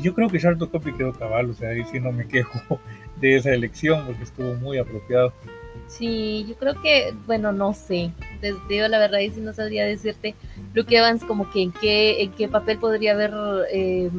Yo 0.00 0.14
creo 0.14 0.28
que 0.28 0.38
Charlton 0.38 0.68
Copley 0.68 0.94
quedó 0.94 1.12
cabal, 1.12 1.50
o 1.50 1.54
sea, 1.54 1.70
ahí 1.70 1.84
sí 1.90 1.98
no 1.98 2.12
me 2.12 2.28
quejo 2.28 2.80
de 3.20 3.36
esa 3.36 3.52
elección 3.52 4.06
porque 4.06 4.22
estuvo 4.22 4.54
muy 4.54 4.78
apropiado. 4.78 5.32
Sí, 5.88 6.44
yo 6.48 6.54
creo 6.56 6.80
que, 6.82 7.14
bueno, 7.26 7.50
no 7.50 7.72
sé, 7.72 8.10
digo 8.68 8.88
la 8.88 8.98
verdad 8.98 9.20
y 9.20 9.30
si 9.30 9.40
no 9.40 9.52
sabría 9.52 9.84
decirte, 9.86 10.34
Luke 10.74 10.94
Evans 10.94 11.24
como 11.24 11.50
que 11.50 11.62
en 11.62 11.72
qué, 11.72 12.22
en 12.22 12.30
qué 12.32 12.46
papel 12.46 12.78
podría 12.78 13.12
haber 13.12 13.32
eh, 13.72 14.10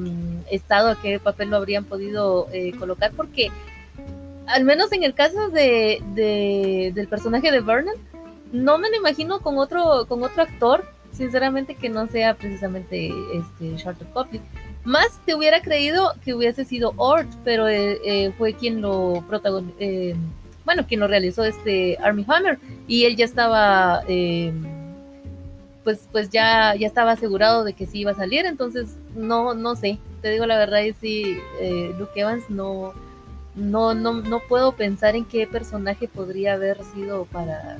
estado, 0.50 0.90
a 0.90 1.02
qué 1.02 1.20
papel 1.20 1.50
lo 1.50 1.58
habrían 1.58 1.86
podido 1.86 2.48
eh, 2.52 2.74
colocar, 2.78 3.12
porque 3.16 3.50
al 4.50 4.64
menos 4.64 4.92
en 4.92 5.04
el 5.04 5.14
caso 5.14 5.50
de, 5.50 6.02
del 6.94 7.08
personaje 7.08 7.52
de 7.52 7.62
Vernon, 7.62 7.96
no 8.52 8.78
me 8.78 8.90
lo 8.90 8.98
imagino 8.98 9.40
con 9.40 9.58
otro, 9.58 10.06
con 10.08 10.24
otro 10.24 10.44
actor, 10.44 10.86
sinceramente 11.12 11.76
que 11.76 11.90
no 11.90 12.08
sea 12.08 12.34
precisamente 12.34 13.14
este 13.34 13.76
Charlotte 13.76 14.12
Copley. 14.14 14.42
Más 14.84 15.20
te 15.26 15.36
hubiera 15.36 15.62
creído 15.62 16.14
que 16.24 16.34
hubiese 16.34 16.66
sido 16.66 16.94
Ort, 16.98 17.30
pero 17.44 17.68
eh, 17.68 18.34
fue 18.38 18.54
quien 18.54 18.82
lo 18.82 19.24
protagonizó 19.28 19.76
bueno, 20.70 20.86
quien 20.88 21.00
lo 21.00 21.08
realizó 21.08 21.44
este 21.44 21.98
Army 22.00 22.24
Hammer, 22.28 22.60
y 22.88 23.06
él 23.06 23.16
ya 23.16 23.26
estaba, 23.26 24.04
eh, 24.08 24.54
pues, 25.84 26.08
pues 26.12 26.30
ya, 26.30 26.76
ya 26.76 26.86
estaba 26.86 27.14
asegurado 27.14 27.64
de 27.64 27.74
que 27.74 27.88
sí 27.88 28.02
iba 28.02 28.12
a 28.12 28.16
salir, 28.16 28.46
entonces 28.46 28.88
no, 29.16 29.56
no 29.56 29.76
sé, 29.76 29.98
te 30.22 30.30
digo 30.30 30.46
la 30.46 30.60
verdad, 30.60 30.84
y 30.84 30.94
sí, 30.94 31.40
eh, 31.60 31.92
Luke 31.98 32.20
Evans 32.20 32.48
no, 32.50 32.94
no, 33.60 33.94
no, 33.94 34.14
no 34.22 34.40
puedo 34.48 34.72
pensar 34.74 35.16
en 35.16 35.26
qué 35.26 35.46
personaje 35.48 36.08
podría 36.08 36.54
haber 36.54 36.78
sido 36.94 37.26
para 37.26 37.78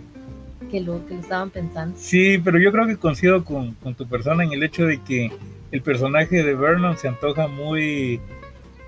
que 0.70 0.82
lo 0.82 1.06
que 1.08 1.16
estaban 1.16 1.50
pensando. 1.50 1.98
Sí, 1.98 2.38
pero 2.38 2.60
yo 2.60 2.72
creo 2.72 2.86
que 2.86 2.98
coincido 2.98 3.44
con, 3.44 3.76
tu 3.96 4.08
persona 4.08 4.44
en 4.44 4.54
el 4.54 4.64
hecho 4.64 4.86
de 4.86 5.02
que 5.02 5.32
el 5.72 5.82
personaje 5.82 6.44
de 6.44 6.54
Vernon 6.56 6.98
se 6.98 7.08
antoja 7.08 7.48
muy 7.48 8.20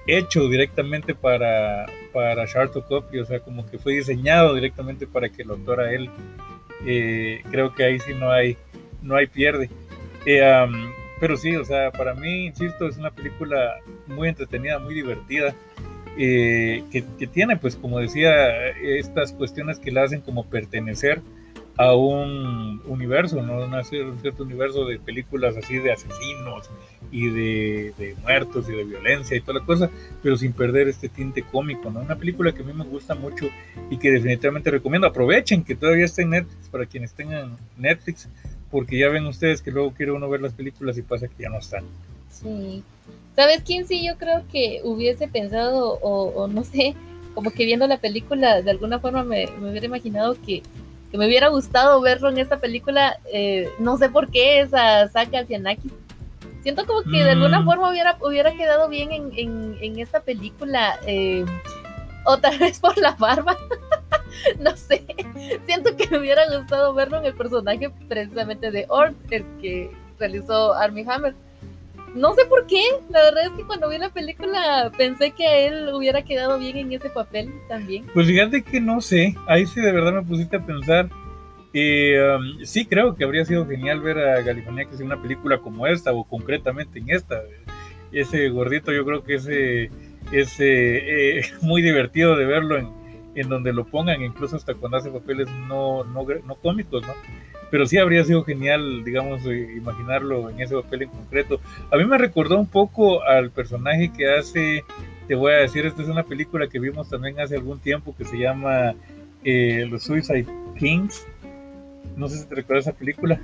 hecho 0.07 0.47
directamente 0.47 1.15
para, 1.15 1.85
para 2.13 2.47
Charlton 2.47 2.83
Copley, 2.83 3.21
o 3.21 3.25
sea, 3.25 3.39
como 3.39 3.65
que 3.69 3.77
fue 3.77 3.93
diseñado 3.93 4.53
directamente 4.53 5.07
para 5.07 5.29
que 5.29 5.43
lo 5.43 5.55
actuara 5.55 5.93
él. 5.93 6.09
Eh, 6.85 7.41
creo 7.51 7.73
que 7.73 7.83
ahí 7.83 7.99
sí 7.99 8.13
no 8.13 8.31
hay, 8.31 8.57
no 9.01 9.15
hay 9.15 9.27
pierde. 9.27 9.69
Eh, 10.25 10.41
pero 11.19 11.37
sí, 11.37 11.55
o 11.55 11.63
sea, 11.63 11.91
para 11.91 12.15
mí, 12.15 12.47
insisto, 12.47 12.87
es 12.87 12.97
una 12.97 13.11
película 13.11 13.75
muy 14.07 14.27
entretenida, 14.27 14.79
muy 14.79 14.95
divertida, 14.95 15.55
eh, 16.17 16.83
que, 16.91 17.27
tiene, 17.27 17.57
pues, 17.57 17.75
como 17.75 17.99
decía, 17.99 18.69
estas 18.69 19.33
cuestiones 19.33 19.79
que 19.79 19.91
la 19.91 20.03
hacen 20.03 20.21
como 20.21 20.45
pertenecer 20.45 21.21
a 21.77 21.95
un 21.95 22.81
universo, 22.85 23.41
¿no? 23.41 23.63
Un 23.63 24.19
cierto 24.21 24.43
universo 24.43 24.85
de 24.85 24.99
películas 24.99 25.55
así 25.57 25.77
de 25.77 25.91
asesinos 25.91 26.69
y 27.11 27.29
de, 27.29 28.15
muertos 28.21 28.69
y 28.69 28.73
de 28.73 28.83
violencia 28.83 29.35
y 29.35 29.41
toda 29.41 29.59
la 29.59 29.65
cosa, 29.65 29.89
pero 30.21 30.37
sin 30.37 30.53
perder 30.53 30.89
este 30.89 31.09
tinte 31.09 31.43
cómico, 31.43 31.89
¿no? 31.89 32.01
Una 32.01 32.15
película 32.17 32.51
que 32.51 32.61
a 32.61 32.65
mí 32.65 32.73
me 32.73 32.83
gusta 32.83 33.15
mucho 33.15 33.49
y 33.89 33.97
que 33.97 34.11
definitivamente 34.11 34.69
recomiendo. 34.69 35.07
Aprovechen 35.07 35.63
que 35.63 35.75
todavía 35.75 36.05
está 36.05 36.21
en 36.21 36.31
Netflix 36.31 36.69
para 36.69 36.85
quienes 36.85 37.13
tengan 37.13 37.57
Netflix, 37.77 38.29
porque 38.69 38.99
ya 38.99 39.09
ven 39.09 39.25
ustedes 39.25 39.61
que 39.61 39.71
luego 39.71 39.93
quiere 39.93 40.11
uno 40.11 40.29
ver 40.29 40.41
las 40.41 40.53
películas 40.53 40.97
y 40.97 41.01
pasa 41.01 41.27
que 41.27 41.43
ya 41.43 41.49
no 41.49 41.59
están. 41.59 41.85
Sí. 42.29 42.83
¿Sabes 43.35 43.61
quién 43.65 43.87
sí 43.87 44.05
yo 44.05 44.17
creo 44.17 44.43
que 44.51 44.81
hubiese 44.83 45.27
pensado 45.27 45.99
o, 46.01 46.47
no 46.47 46.63
sé, 46.63 46.95
como 47.33 47.51
que 47.51 47.65
viendo 47.65 47.87
la 47.87 47.97
película 47.97 48.61
de 48.61 48.71
alguna 48.71 48.99
forma 48.99 49.23
me 49.23 49.47
hubiera 49.61 49.85
imaginado 49.85 50.35
que 50.45 50.63
que 51.11 51.17
me 51.17 51.27
hubiera 51.27 51.49
gustado 51.49 51.99
verlo 51.99 52.29
en 52.29 52.37
esta 52.37 52.57
película, 52.59 53.19
eh, 53.31 53.69
no 53.79 53.97
sé 53.97 54.07
por 54.09 54.29
qué, 54.29 54.61
esa 54.61 55.09
Saka 55.09 55.39
Alfianakis. 55.39 55.91
Siento 56.63 56.85
como 56.85 57.01
que 57.03 57.23
de 57.23 57.31
alguna 57.31 57.61
mm. 57.61 57.65
forma 57.65 57.89
hubiera, 57.89 58.17
hubiera 58.21 58.53
quedado 58.53 58.87
bien 58.87 59.11
en, 59.11 59.77
en, 59.81 59.99
esta 59.99 60.21
película, 60.21 60.97
eh, 61.05 61.43
o 62.25 62.37
tal 62.37 62.57
vez 62.59 62.79
por 62.79 62.97
la 62.97 63.11
barba, 63.11 63.57
no 64.59 64.75
sé. 64.77 65.03
Siento 65.65 65.97
que 65.97 66.07
me 66.09 66.19
hubiera 66.19 66.43
gustado 66.57 66.93
verlo 66.93 67.17
en 67.17 67.25
el 67.25 67.33
personaje 67.33 67.89
precisamente 68.07 68.71
de 68.71 68.85
Ort, 68.87 69.15
el 69.31 69.43
que 69.59 69.91
realizó 70.17 70.73
Army 70.73 71.03
Hammer 71.09 71.35
no 72.15 72.33
sé 72.33 72.45
por 72.45 72.65
qué, 72.67 72.83
la 73.09 73.23
verdad 73.23 73.45
es 73.45 73.51
que 73.51 73.63
cuando 73.63 73.89
vi 73.89 73.97
la 73.97 74.09
película 74.09 74.91
pensé 74.97 75.31
que 75.31 75.67
él 75.67 75.89
hubiera 75.93 76.23
quedado 76.23 76.59
bien 76.59 76.77
en 76.77 76.91
ese 76.91 77.09
papel 77.09 77.51
también. 77.67 78.05
Pues 78.13 78.27
fíjate 78.27 78.63
que 78.63 78.81
no 78.81 79.01
sé, 79.01 79.35
ahí 79.47 79.65
sí 79.65 79.79
de 79.79 79.91
verdad 79.91 80.13
me 80.13 80.23
pusiste 80.23 80.57
a 80.57 80.65
pensar. 80.65 81.09
Eh, 81.73 82.19
um, 82.35 82.65
sí 82.65 82.85
creo 82.85 83.15
que 83.15 83.23
habría 83.23 83.45
sido 83.45 83.65
genial 83.65 84.01
ver 84.01 84.17
a 84.17 84.41
Galifianakis 84.41 84.97
que 84.97 85.03
en 85.03 85.07
una 85.07 85.21
película 85.21 85.59
como 85.59 85.87
esta 85.87 86.11
o 86.11 86.25
concretamente 86.25 86.99
en 86.99 87.09
esta. 87.11 87.41
Ese 88.11 88.49
gordito 88.49 88.91
yo 88.91 89.05
creo 89.05 89.23
que 89.23 89.35
es 89.35 89.47
eh, 90.59 91.41
muy 91.61 91.81
divertido 91.81 92.35
de 92.35 92.45
verlo 92.45 92.77
en, 93.35 93.47
donde 93.47 93.71
lo 93.71 93.85
pongan, 93.85 94.21
incluso 94.21 94.57
hasta 94.57 94.73
cuando 94.73 94.97
hace 94.97 95.09
papeles 95.09 95.47
no, 95.69 96.03
no 96.03 96.55
cómicos, 96.55 97.07
¿no? 97.07 97.13
Pero 97.71 97.87
sí 97.87 97.97
habría 97.97 98.23
sido 98.25 98.43
genial, 98.43 99.03
digamos, 99.03 99.45
eh, 99.45 99.75
imaginarlo 99.77 100.49
en 100.49 100.59
ese 100.59 100.75
papel 100.75 101.03
en 101.03 101.09
concreto. 101.09 101.61
A 101.89 101.95
mí 101.95 102.03
me 102.03 102.17
recordó 102.17 102.59
un 102.59 102.67
poco 102.67 103.23
al 103.23 103.49
personaje 103.49 104.11
que 104.15 104.29
hace, 104.29 104.83
te 105.27 105.35
voy 105.35 105.53
a 105.53 105.57
decir, 105.57 105.85
esta 105.85 106.01
es 106.01 106.09
una 106.09 106.23
película 106.23 106.67
que 106.67 106.79
vimos 106.79 107.09
también 107.09 107.39
hace 107.39 107.55
algún 107.55 107.79
tiempo 107.79 108.13
que 108.15 108.25
se 108.25 108.37
llama 108.37 108.93
eh, 109.45 109.87
Los 109.89 110.03
Suicide 110.03 110.45
Kings. 110.77 111.25
No 112.17 112.27
sé 112.27 112.39
si 112.39 112.45
te 112.45 112.55
recuerdas 112.55 112.87
esa 112.87 112.97
película. 112.97 113.39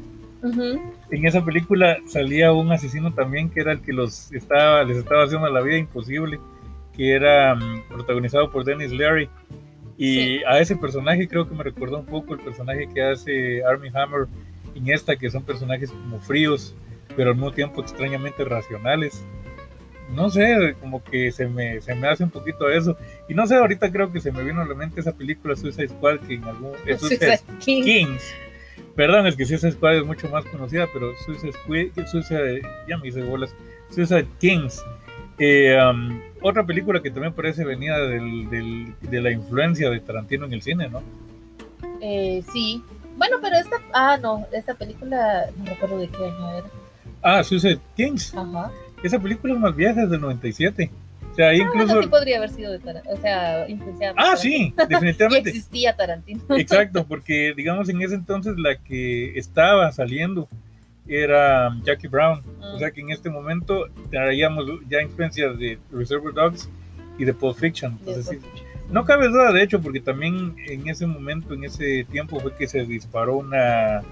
En 1.10 1.26
esa 1.26 1.44
película 1.44 1.98
salía 2.06 2.52
un 2.52 2.72
asesino 2.72 3.14
también 3.14 3.50
que 3.50 3.62
era 3.62 3.72
el 3.72 3.82
que 3.82 3.94
los 3.94 4.32
estaba, 4.34 4.84
les 4.84 4.98
estaba 4.98 5.24
haciendo 5.24 5.50
la 5.50 5.62
vida 5.62 5.78
imposible, 5.78 6.40
que 6.96 7.14
era 7.14 7.56
mm, 7.56 7.84
protagonizado 7.88 8.52
por 8.52 8.66
Dennis 8.66 8.92
Leary. 8.92 9.30
Y 9.98 10.44
a 10.44 10.60
ese 10.60 10.76
personaje 10.76 11.28
creo 11.28 11.50
que 11.50 11.56
me 11.56 11.64
recordó 11.64 12.00
un 12.00 12.06
poco 12.06 12.36
el 12.36 12.40
personaje 12.40 12.88
que 12.94 13.02
hace 13.02 13.64
Army 13.64 13.90
Hammer 13.94 14.28
en 14.76 14.90
esta, 14.90 15.16
que 15.16 15.30
son 15.30 15.44
personajes 15.44 15.90
como 15.90 16.20
fríos, 16.20 16.76
pero 17.16 17.32
al 17.32 17.36
mismo 17.36 17.52
tiempo 17.52 17.82
extrañamente 17.82 18.46
racionales. 18.46 19.24
No 20.14 20.30
sé, 20.30 20.76
como 20.80 21.04
que 21.04 21.32
se 21.32 21.48
me, 21.48 21.82
se 21.82 21.96
me 21.96 22.08
hace 22.08 22.24
un 22.24 22.30
poquito 22.30 22.70
eso. 22.70 22.96
Y 23.28 23.34
no 23.34 23.48
sé, 23.48 23.56
ahorita 23.56 23.92
creo 23.92 24.12
que 24.12 24.22
se 24.22 24.32
me 24.32 24.44
vino 24.44 24.62
a 24.62 24.66
la 24.66 24.76
mente 24.76 25.02
esa 25.02 25.14
película 25.14 25.56
Suicide 25.56 25.90
Squad, 25.90 26.20
que 26.20 26.36
en 26.36 26.44
algún... 26.44 26.74
Suicide 26.98 27.42
Kings. 27.60 28.24
Perdón, 28.96 29.28
es 29.28 29.36
que 29.36 29.46
Suicide 29.46 29.72
Squad 29.72 29.98
es 29.98 30.06
mucho 30.06 30.30
más 30.30 30.46
conocida, 30.46 30.88
pero 30.94 31.12
Suicide 31.26 31.54
Squad, 31.54 32.06
Suicide, 32.08 32.62
ya 32.88 32.98
me 32.98 33.08
hice 33.08 33.24
bolas, 33.24 33.54
Suicide 33.90 34.28
Kings 34.40 34.82
eh, 35.40 35.78
otra 36.42 36.66
película 36.66 37.02
que 37.02 37.12
también 37.12 37.34
parece 37.34 37.64
venida 37.64 37.98
del, 38.00 38.94
de 39.02 39.22
la 39.22 39.32
influencia 39.32 39.90
de 39.90 40.00
Tarantino 40.00 40.46
en 40.46 40.54
el 40.54 40.62
cine, 40.62 40.90
¿no? 40.90 41.02
Eh, 42.02 42.44
sí. 42.52 42.84
Bueno, 43.18 43.38
pero 43.42 43.56
esta, 43.58 43.78
ah, 43.94 44.18
no, 44.22 44.46
esta 44.52 44.76
película, 44.76 45.46
no 45.58 45.66
recuerdo 45.66 46.00
de 46.00 46.08
qué 46.08 46.18
año 46.18 46.52
era. 46.52 46.68
Ah, 47.22 47.44
Suicide 47.44 47.80
Kings. 47.96 48.34
Ajá. 48.36 48.72
Esa 49.04 49.20
película 49.20 49.54
es 49.54 49.60
más 49.60 49.76
vieja, 49.76 50.04
es 50.04 50.10
del 50.10 50.22
97. 50.22 50.92
O 51.32 51.36
sea, 51.36 51.50
ahí 51.50 51.60
ah, 51.60 51.64
incluso... 51.66 52.02
sí 52.02 52.08
podría 52.08 52.38
haber 52.38 52.50
sido 52.50 52.72
de 52.72 52.80
Tarantino, 52.80 53.16
o 53.16 53.22
sea, 53.22 53.70
influenciada. 53.70 54.14
Ah, 54.18 54.36
sí, 54.36 54.74
definitivamente. 54.90 55.50
existía 55.50 55.96
Tarantino. 55.96 56.42
Exacto, 56.50 57.06
porque 57.08 57.54
digamos 57.56 57.90
en 57.90 58.02
ese 58.02 58.16
entonces 58.16 58.58
la 58.58 58.78
que 58.78 59.38
estaba 59.38 59.92
saliendo 59.92 60.48
era 61.08 61.76
Jackie 61.84 62.08
Brown. 62.08 62.40
O 62.60 62.76
ah. 62.76 62.80
sea 62.80 62.92
que 62.92 63.02
en 63.02 63.12
este 63.12 63.30
momento 63.30 63.88
traíamos 64.10 64.66
ya 64.90 65.02
influencias 65.02 65.58
de 65.58 65.80
Reservoir 65.92 66.34
Dogs 66.34 66.70
y 67.18 67.26
de 67.26 67.34
Pulp 67.34 67.58
Fiction. 67.58 67.98
no 68.90 69.06
cabe 69.06 69.28
duda, 69.28 69.52
de 69.52 69.64
hecho, 69.64 69.82
porque 69.82 70.00
también 70.00 70.56
en 70.68 70.88
ese 70.88 71.06
momento, 71.06 71.54
en 71.54 71.64
ese 71.64 72.06
tiempo, 72.06 72.40
fue 72.40 72.56
que 72.56 72.68
se 72.68 72.86
disparó 72.86 73.38
una, 73.38 74.04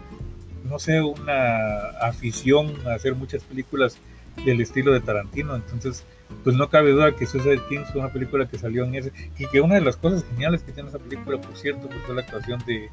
no 0.64 0.80
sé, 0.80 1.02
una 1.02 1.90
afición 2.02 2.74
a 2.88 2.96
hacer 2.96 3.16
muchas 3.16 3.44
películas 3.44 3.98
del 4.44 4.62
estilo 4.62 4.92
de 4.92 5.02
Tarantino. 5.02 5.56
Entonces, 5.56 6.04
pues 6.44 6.56
no 6.56 6.70
cabe 6.70 6.92
duda 6.92 7.16
que 7.16 7.26
Suicide 7.26 7.62
Kings 7.70 7.92
fue 7.92 8.02
una 8.02 8.12
película 8.12 8.48
que 8.48 8.58
salió 8.58 8.84
en 8.84 8.96
ese. 8.96 9.12
Y 9.38 9.48
que 9.48 9.62
una 9.62 9.76
de 9.76 9.82
las 9.82 9.98
cosas 9.98 10.26
geniales 10.32 10.64
que 10.64 10.72
tiene 10.72 10.90
esa 10.90 11.00
película, 11.00 11.40
por 11.40 11.56
cierto, 11.56 11.88
pues 11.88 12.02
fue 12.06 12.16
la 12.16 12.22
actuación 12.22 12.62
de, 12.66 12.90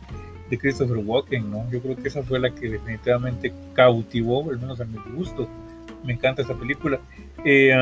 de 0.53 0.59
Christopher 0.59 0.99
Walken, 0.99 1.51
¿no? 1.51 1.67
Yo 1.71 1.81
creo 1.81 1.97
que 1.97 2.09
esa 2.09 2.23
fue 2.23 2.39
la 2.39 2.51
que 2.51 2.69
definitivamente 2.69 3.55
cautivó, 3.73 4.51
al 4.51 4.61
menos 4.61 4.79
a 4.83 4.85
mi 4.85 4.99
gusto. 5.17 5.49
Me 6.05 6.13
encanta 6.13 6.43
esa 6.43 6.55
película. 6.55 7.01
Eh, 7.43 7.75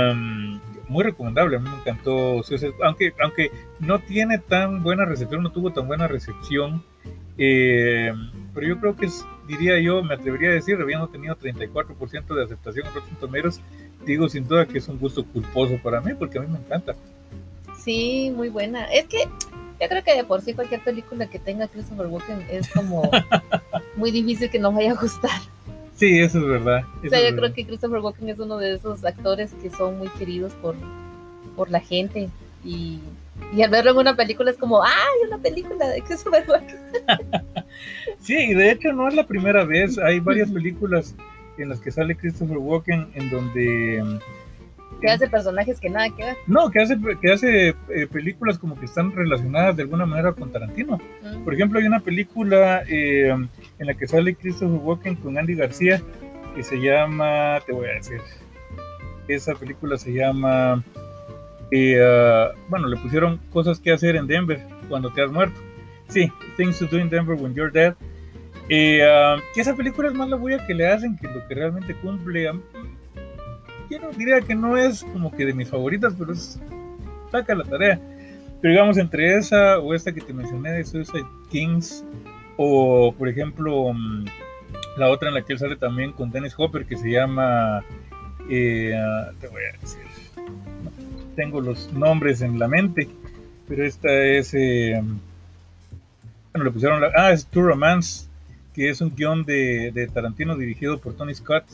muy 0.86 1.02
recomendable, 1.02 1.56
a 1.56 1.58
mí 1.58 1.68
me 1.68 1.74
encantó, 1.74 2.42
aunque, 2.84 3.12
aunque 3.20 3.50
no 3.80 3.98
tiene 3.98 4.38
tan 4.38 4.84
buena 4.84 5.04
recepción, 5.04 5.42
no 5.42 5.50
tuvo 5.50 5.72
tan 5.72 5.88
buena 5.88 6.06
recepción, 6.06 6.84
eh, 7.38 8.12
pero 8.54 8.68
yo 8.68 8.78
creo 8.78 8.94
que 8.94 9.08
diría 9.48 9.80
yo, 9.80 10.04
me 10.04 10.14
atrevería 10.14 10.50
a 10.50 10.52
decir, 10.52 10.78
habiendo 10.80 11.08
tenido 11.08 11.36
34% 11.36 12.34
de 12.36 12.44
aceptación 12.44 12.86
en 12.86 12.94
Rotten 12.94 13.16
Tomatoes, 13.16 13.60
digo 14.06 14.28
sin 14.28 14.46
duda 14.46 14.66
que 14.66 14.78
es 14.78 14.86
un 14.86 15.00
gusto 15.00 15.24
culposo 15.24 15.76
para 15.82 16.00
mí, 16.00 16.12
porque 16.16 16.38
a 16.38 16.42
mí 16.42 16.46
me 16.46 16.58
encanta. 16.58 16.94
Sí, 17.82 18.32
muy 18.36 18.48
buena. 18.48 18.84
Es 18.84 19.06
que 19.06 19.24
yo 19.80 19.88
creo 19.88 20.04
que 20.04 20.14
de 20.14 20.24
por 20.24 20.42
sí 20.42 20.52
cualquier 20.54 20.82
película 20.82 21.26
que 21.26 21.38
tenga 21.38 21.66
Christopher 21.68 22.06
Walken 22.06 22.44
es 22.50 22.68
como 22.68 23.10
muy 23.96 24.10
difícil 24.10 24.50
que 24.50 24.58
no 24.58 24.72
vaya 24.72 24.92
a 24.92 24.94
gustar. 24.94 25.40
Sí, 25.96 26.20
eso 26.20 26.38
es 26.38 26.46
verdad. 26.46 26.84
o 27.04 27.08
sea, 27.08 27.28
yo 27.28 27.36
creo 27.36 27.52
que 27.52 27.66
Christopher 27.66 28.00
Walken 28.00 28.28
es 28.28 28.38
uno 28.38 28.58
de 28.58 28.74
esos 28.74 29.04
actores 29.04 29.52
que 29.62 29.70
son 29.70 29.98
muy 29.98 30.08
queridos 30.08 30.52
por, 30.54 30.74
por 31.56 31.70
la 31.70 31.80
gente 31.80 32.28
y, 32.64 33.00
y 33.54 33.62
al 33.62 33.70
verlo 33.70 33.92
en 33.92 33.98
una 33.98 34.16
película 34.16 34.50
es 34.50 34.56
como, 34.56 34.82
¡ay, 34.82 35.26
una 35.26 35.38
película 35.38 35.88
de 35.88 36.02
Christopher 36.02 36.44
Walken! 36.48 36.78
sí, 38.20 38.34
y 38.34 38.54
de 38.54 38.72
hecho 38.72 38.92
no 38.92 39.08
es 39.08 39.14
la 39.14 39.26
primera 39.26 39.64
vez, 39.64 39.98
hay 39.98 40.20
varias 40.20 40.50
películas 40.52 41.14
en 41.58 41.68
las 41.68 41.80
que 41.80 41.90
sale 41.90 42.16
Christopher 42.16 42.58
Walken 42.58 43.10
en 43.14 43.30
donde 43.30 44.20
que 45.00 45.08
hace 45.08 45.28
personajes 45.28 45.80
que 45.80 45.90
nada 45.90 46.10
que 46.10 46.24
ver. 46.24 46.36
No, 46.46 46.70
que 46.70 46.80
hace, 46.80 46.98
que 47.20 47.32
hace 47.32 47.68
eh, 47.68 48.06
películas 48.10 48.58
como 48.58 48.78
que 48.78 48.86
están 48.86 49.12
relacionadas 49.12 49.76
de 49.76 49.82
alguna 49.82 50.06
manera 50.06 50.32
con 50.32 50.52
Tarantino. 50.52 51.00
Mm. 51.22 51.44
Por 51.44 51.54
ejemplo, 51.54 51.78
hay 51.78 51.86
una 51.86 52.00
película 52.00 52.82
eh, 52.88 53.28
en 53.30 53.86
la 53.86 53.94
que 53.94 54.06
sale 54.06 54.34
Christopher 54.34 54.78
Walken 54.80 55.16
con 55.16 55.38
Andy 55.38 55.54
García 55.54 56.00
que 56.54 56.62
se 56.62 56.76
llama, 56.80 57.60
te 57.64 57.72
voy 57.72 57.88
a 57.88 57.94
decir, 57.94 58.20
esa 59.28 59.54
película 59.54 59.96
se 59.96 60.12
llama, 60.12 60.82
eh, 61.70 62.00
ah, 62.02 62.50
bueno, 62.68 62.88
le 62.88 62.96
pusieron 62.96 63.38
cosas 63.52 63.78
que 63.78 63.92
hacer 63.92 64.16
en 64.16 64.26
Denver 64.26 64.60
cuando 64.88 65.12
te 65.12 65.22
has 65.22 65.30
muerto. 65.30 65.60
Sí, 66.08 66.30
Things 66.56 66.78
to 66.78 66.86
Do 66.86 66.98
in 66.98 67.08
Denver 67.08 67.36
When 67.36 67.54
You're 67.54 67.70
Dead. 67.70 67.94
Ah, 69.04 69.36
que 69.54 69.60
esa 69.60 69.74
película 69.74 70.08
es 70.08 70.14
más 70.14 70.28
la 70.28 70.36
bulla 70.36 70.66
que 70.66 70.74
le 70.74 70.88
hacen 70.88 71.16
que 71.16 71.28
lo 71.28 71.46
que 71.46 71.54
realmente 71.54 71.94
cumple 71.94 72.48
yo 73.90 74.10
diría 74.16 74.40
que 74.40 74.54
no 74.54 74.76
es 74.76 75.04
como 75.04 75.30
que 75.32 75.46
de 75.46 75.52
mis 75.52 75.68
favoritas, 75.68 76.14
pero 76.18 76.32
es, 76.32 76.60
saca 77.30 77.54
la 77.54 77.64
tarea. 77.64 78.00
Pero 78.60 78.72
digamos, 78.72 78.98
entre 78.98 79.36
esa 79.36 79.78
o 79.78 79.94
esta 79.94 80.12
que 80.12 80.20
te 80.20 80.32
mencioné 80.32 80.72
de 80.72 80.84
Suicide 80.84 81.26
Kings, 81.50 82.04
o 82.56 83.14
por 83.16 83.28
ejemplo, 83.28 83.92
mm, 83.92 84.26
la 84.96 85.08
otra 85.08 85.28
en 85.28 85.34
la 85.34 85.42
que 85.42 85.54
él 85.54 85.58
sale 85.58 85.76
también 85.76 86.12
con 86.12 86.30
Dennis 86.30 86.54
Hopper, 86.56 86.84
que 86.84 86.96
se 86.96 87.10
llama, 87.10 87.82
eh, 88.50 88.94
te 89.40 89.48
voy 89.48 89.62
a 89.62 89.80
decir, 89.80 90.00
tengo 91.36 91.60
los 91.60 91.92
nombres 91.92 92.42
en 92.42 92.58
la 92.58 92.68
mente, 92.68 93.08
pero 93.66 93.84
esta 93.84 94.12
es, 94.24 94.52
eh, 94.54 95.00
bueno, 96.52 96.64
le 96.64 96.70
pusieron 96.70 97.00
la, 97.00 97.12
ah, 97.16 97.32
es 97.32 97.46
True 97.46 97.68
Romance, 97.68 98.26
que 98.74 98.90
es 98.90 99.00
un 99.00 99.14
guion 99.14 99.44
de, 99.44 99.90
de 99.92 100.06
Tarantino 100.06 100.56
dirigido 100.56 100.98
por 100.98 101.14
Tony 101.14 101.34
Scott 101.34 101.64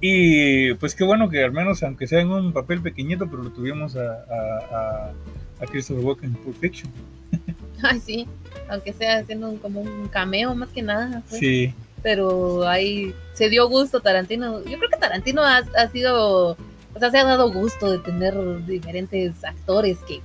y 0.00 0.74
pues 0.74 0.94
qué 0.94 1.04
bueno 1.04 1.28
que 1.28 1.42
al 1.42 1.52
menos, 1.52 1.82
aunque 1.82 2.06
sea 2.06 2.20
en 2.20 2.30
un 2.30 2.52
papel 2.52 2.80
pequeñito, 2.80 3.28
pero 3.28 3.42
lo 3.42 3.50
tuvimos 3.50 3.96
a, 3.96 4.12
a, 4.30 5.12
a 5.60 5.66
Christopher 5.66 6.04
Walken 6.04 6.30
en 6.30 6.34
Pulp 6.36 6.56
Fiction. 6.58 6.90
Ay, 7.82 8.00
sí, 8.00 8.26
aunque 8.68 8.92
sea 8.92 9.18
haciendo 9.18 9.54
como 9.60 9.80
un 9.80 10.08
cameo 10.08 10.54
más 10.54 10.68
que 10.70 10.82
nada. 10.82 11.22
Pues. 11.28 11.40
Sí. 11.40 11.74
Pero 12.02 12.66
ahí 12.68 13.14
se 13.34 13.48
dio 13.48 13.68
gusto 13.68 14.00
Tarantino. 14.00 14.62
Yo 14.64 14.78
creo 14.78 14.90
que 14.90 14.98
Tarantino 14.98 15.42
ha, 15.42 15.58
ha 15.58 15.88
sido, 15.88 16.50
o 16.50 16.98
sea, 16.98 17.10
se 17.10 17.18
ha 17.18 17.24
dado 17.24 17.50
gusto 17.52 17.90
de 17.90 17.98
tener 17.98 18.34
diferentes 18.66 19.42
actores 19.44 19.98
que, 20.06 20.20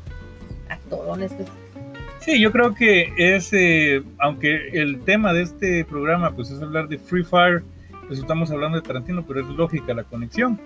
actorones, 0.69 1.33
pues. 1.33 1.49
Sí, 2.21 2.39
yo 2.39 2.51
creo 2.51 2.75
que 2.75 3.11
es, 3.17 3.51
eh, 3.51 4.03
aunque 4.19 4.69
el 4.73 5.01
tema 5.01 5.33
de 5.33 5.41
este 5.41 5.85
programa 5.85 6.35
pues 6.35 6.51
es 6.51 6.61
hablar 6.61 6.87
de 6.87 6.99
Free 6.99 7.23
Fire, 7.23 7.63
pues 8.11 8.19
estamos 8.19 8.51
hablando 8.51 8.75
de 8.75 8.85
Tarantino, 8.85 9.23
pero 9.25 9.39
es 9.39 9.47
lógica 9.47 9.93
la 9.93 10.03
conexión. 10.03 10.59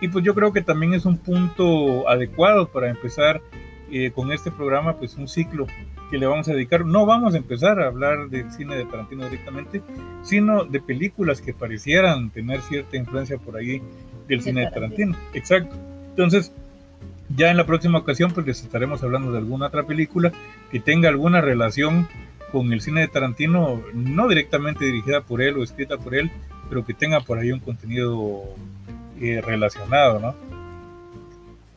Y 0.00 0.06
pues 0.06 0.24
yo 0.24 0.36
creo 0.36 0.52
que 0.52 0.62
también 0.62 0.94
es 0.94 1.04
un 1.04 1.18
punto 1.18 2.08
adecuado 2.08 2.68
para 2.68 2.90
empezar 2.90 3.42
eh, 3.90 4.12
con 4.12 4.30
este 4.30 4.52
programa, 4.52 4.96
pues 4.98 5.16
un 5.16 5.26
ciclo 5.26 5.66
que 6.12 6.18
le 6.18 6.26
vamos 6.26 6.46
a 6.46 6.52
dedicar. 6.52 6.86
No 6.86 7.04
vamos 7.04 7.34
a 7.34 7.38
empezar 7.38 7.80
a 7.80 7.88
hablar 7.88 8.28
del 8.28 8.52
cine 8.52 8.76
de 8.76 8.84
Tarantino 8.84 9.24
directamente, 9.24 9.82
sino 10.22 10.64
de 10.64 10.80
películas 10.80 11.40
que 11.40 11.52
parecieran 11.52 12.30
tener 12.30 12.60
cierta 12.60 12.96
influencia 12.96 13.36
por 13.36 13.56
ahí 13.56 13.82
del 14.28 14.40
cine 14.40 14.60
de 14.60 14.70
Tarantino. 14.70 15.16
Exacto. 15.34 15.74
Entonces, 16.10 16.52
ya 17.34 17.50
en 17.50 17.56
la 17.56 17.66
próxima 17.66 17.98
ocasión, 17.98 18.30
pues 18.30 18.46
les 18.46 18.62
estaremos 18.62 19.02
hablando 19.02 19.32
de 19.32 19.38
alguna 19.38 19.66
otra 19.66 19.82
película 19.82 20.30
que 20.70 20.78
tenga 20.78 21.08
alguna 21.08 21.40
relación 21.40 22.06
con 22.52 22.72
el 22.72 22.80
cine 22.80 23.00
de 23.00 23.08
Tarantino, 23.08 23.82
no 23.92 24.28
directamente 24.28 24.84
dirigida 24.84 25.22
por 25.22 25.42
él 25.42 25.56
o 25.56 25.64
escrita 25.64 25.96
por 25.96 26.14
él, 26.14 26.30
pero 26.72 26.86
que 26.86 26.94
tenga 26.94 27.20
por 27.20 27.38
ahí 27.38 27.52
un 27.52 27.60
contenido 27.60 28.44
eh, 29.20 29.42
relacionado, 29.42 30.18
¿no? 30.18 30.34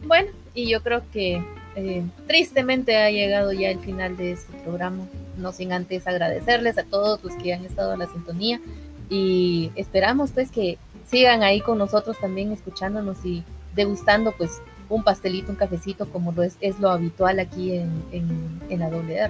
Bueno, 0.08 0.30
y 0.54 0.70
yo 0.70 0.82
creo 0.82 1.02
que 1.12 1.44
eh, 1.76 2.04
tristemente 2.28 2.96
ha 2.96 3.12
llegado 3.12 3.52
ya 3.52 3.72
el 3.72 3.80
final 3.80 4.16
de 4.16 4.32
este 4.32 4.54
programa, 4.60 5.04
no 5.38 5.52
sin 5.52 5.74
antes 5.74 6.08
agradecerles 6.08 6.78
a 6.78 6.86
todos 6.86 7.22
los 7.26 7.34
que 7.36 7.54
han 7.54 7.66
estado 7.66 7.92
en 7.92 8.00
la 8.00 8.08
sintonía 8.08 8.62
y 9.10 9.70
esperamos 9.76 10.32
pues 10.32 10.50
que 10.50 10.78
sigan 11.06 11.44
ahí 11.44 11.60
con 11.60 11.78
nosotros 11.78 12.18
también 12.18 12.54
escuchándonos 12.54 13.18
y 13.26 13.44
degustando 13.76 14.32
pues 14.32 14.62
un 14.88 15.04
pastelito, 15.04 15.52
un 15.52 15.58
cafecito 15.58 16.10
como 16.10 16.32
lo 16.32 16.42
es, 16.42 16.56
es 16.62 16.80
lo 16.80 16.90
habitual 16.90 17.42
aquí 17.42 17.74
en, 17.74 17.92
en, 18.14 18.62
en 18.70 18.80
la 18.80 18.88
WR. 18.88 19.30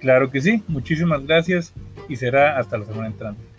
Claro 0.00 0.32
que 0.32 0.40
sí, 0.40 0.64
muchísimas 0.66 1.24
gracias 1.24 1.72
y 2.08 2.16
será 2.16 2.58
hasta 2.58 2.76
la 2.76 2.86
semana 2.86 3.06
entrante. 3.06 3.49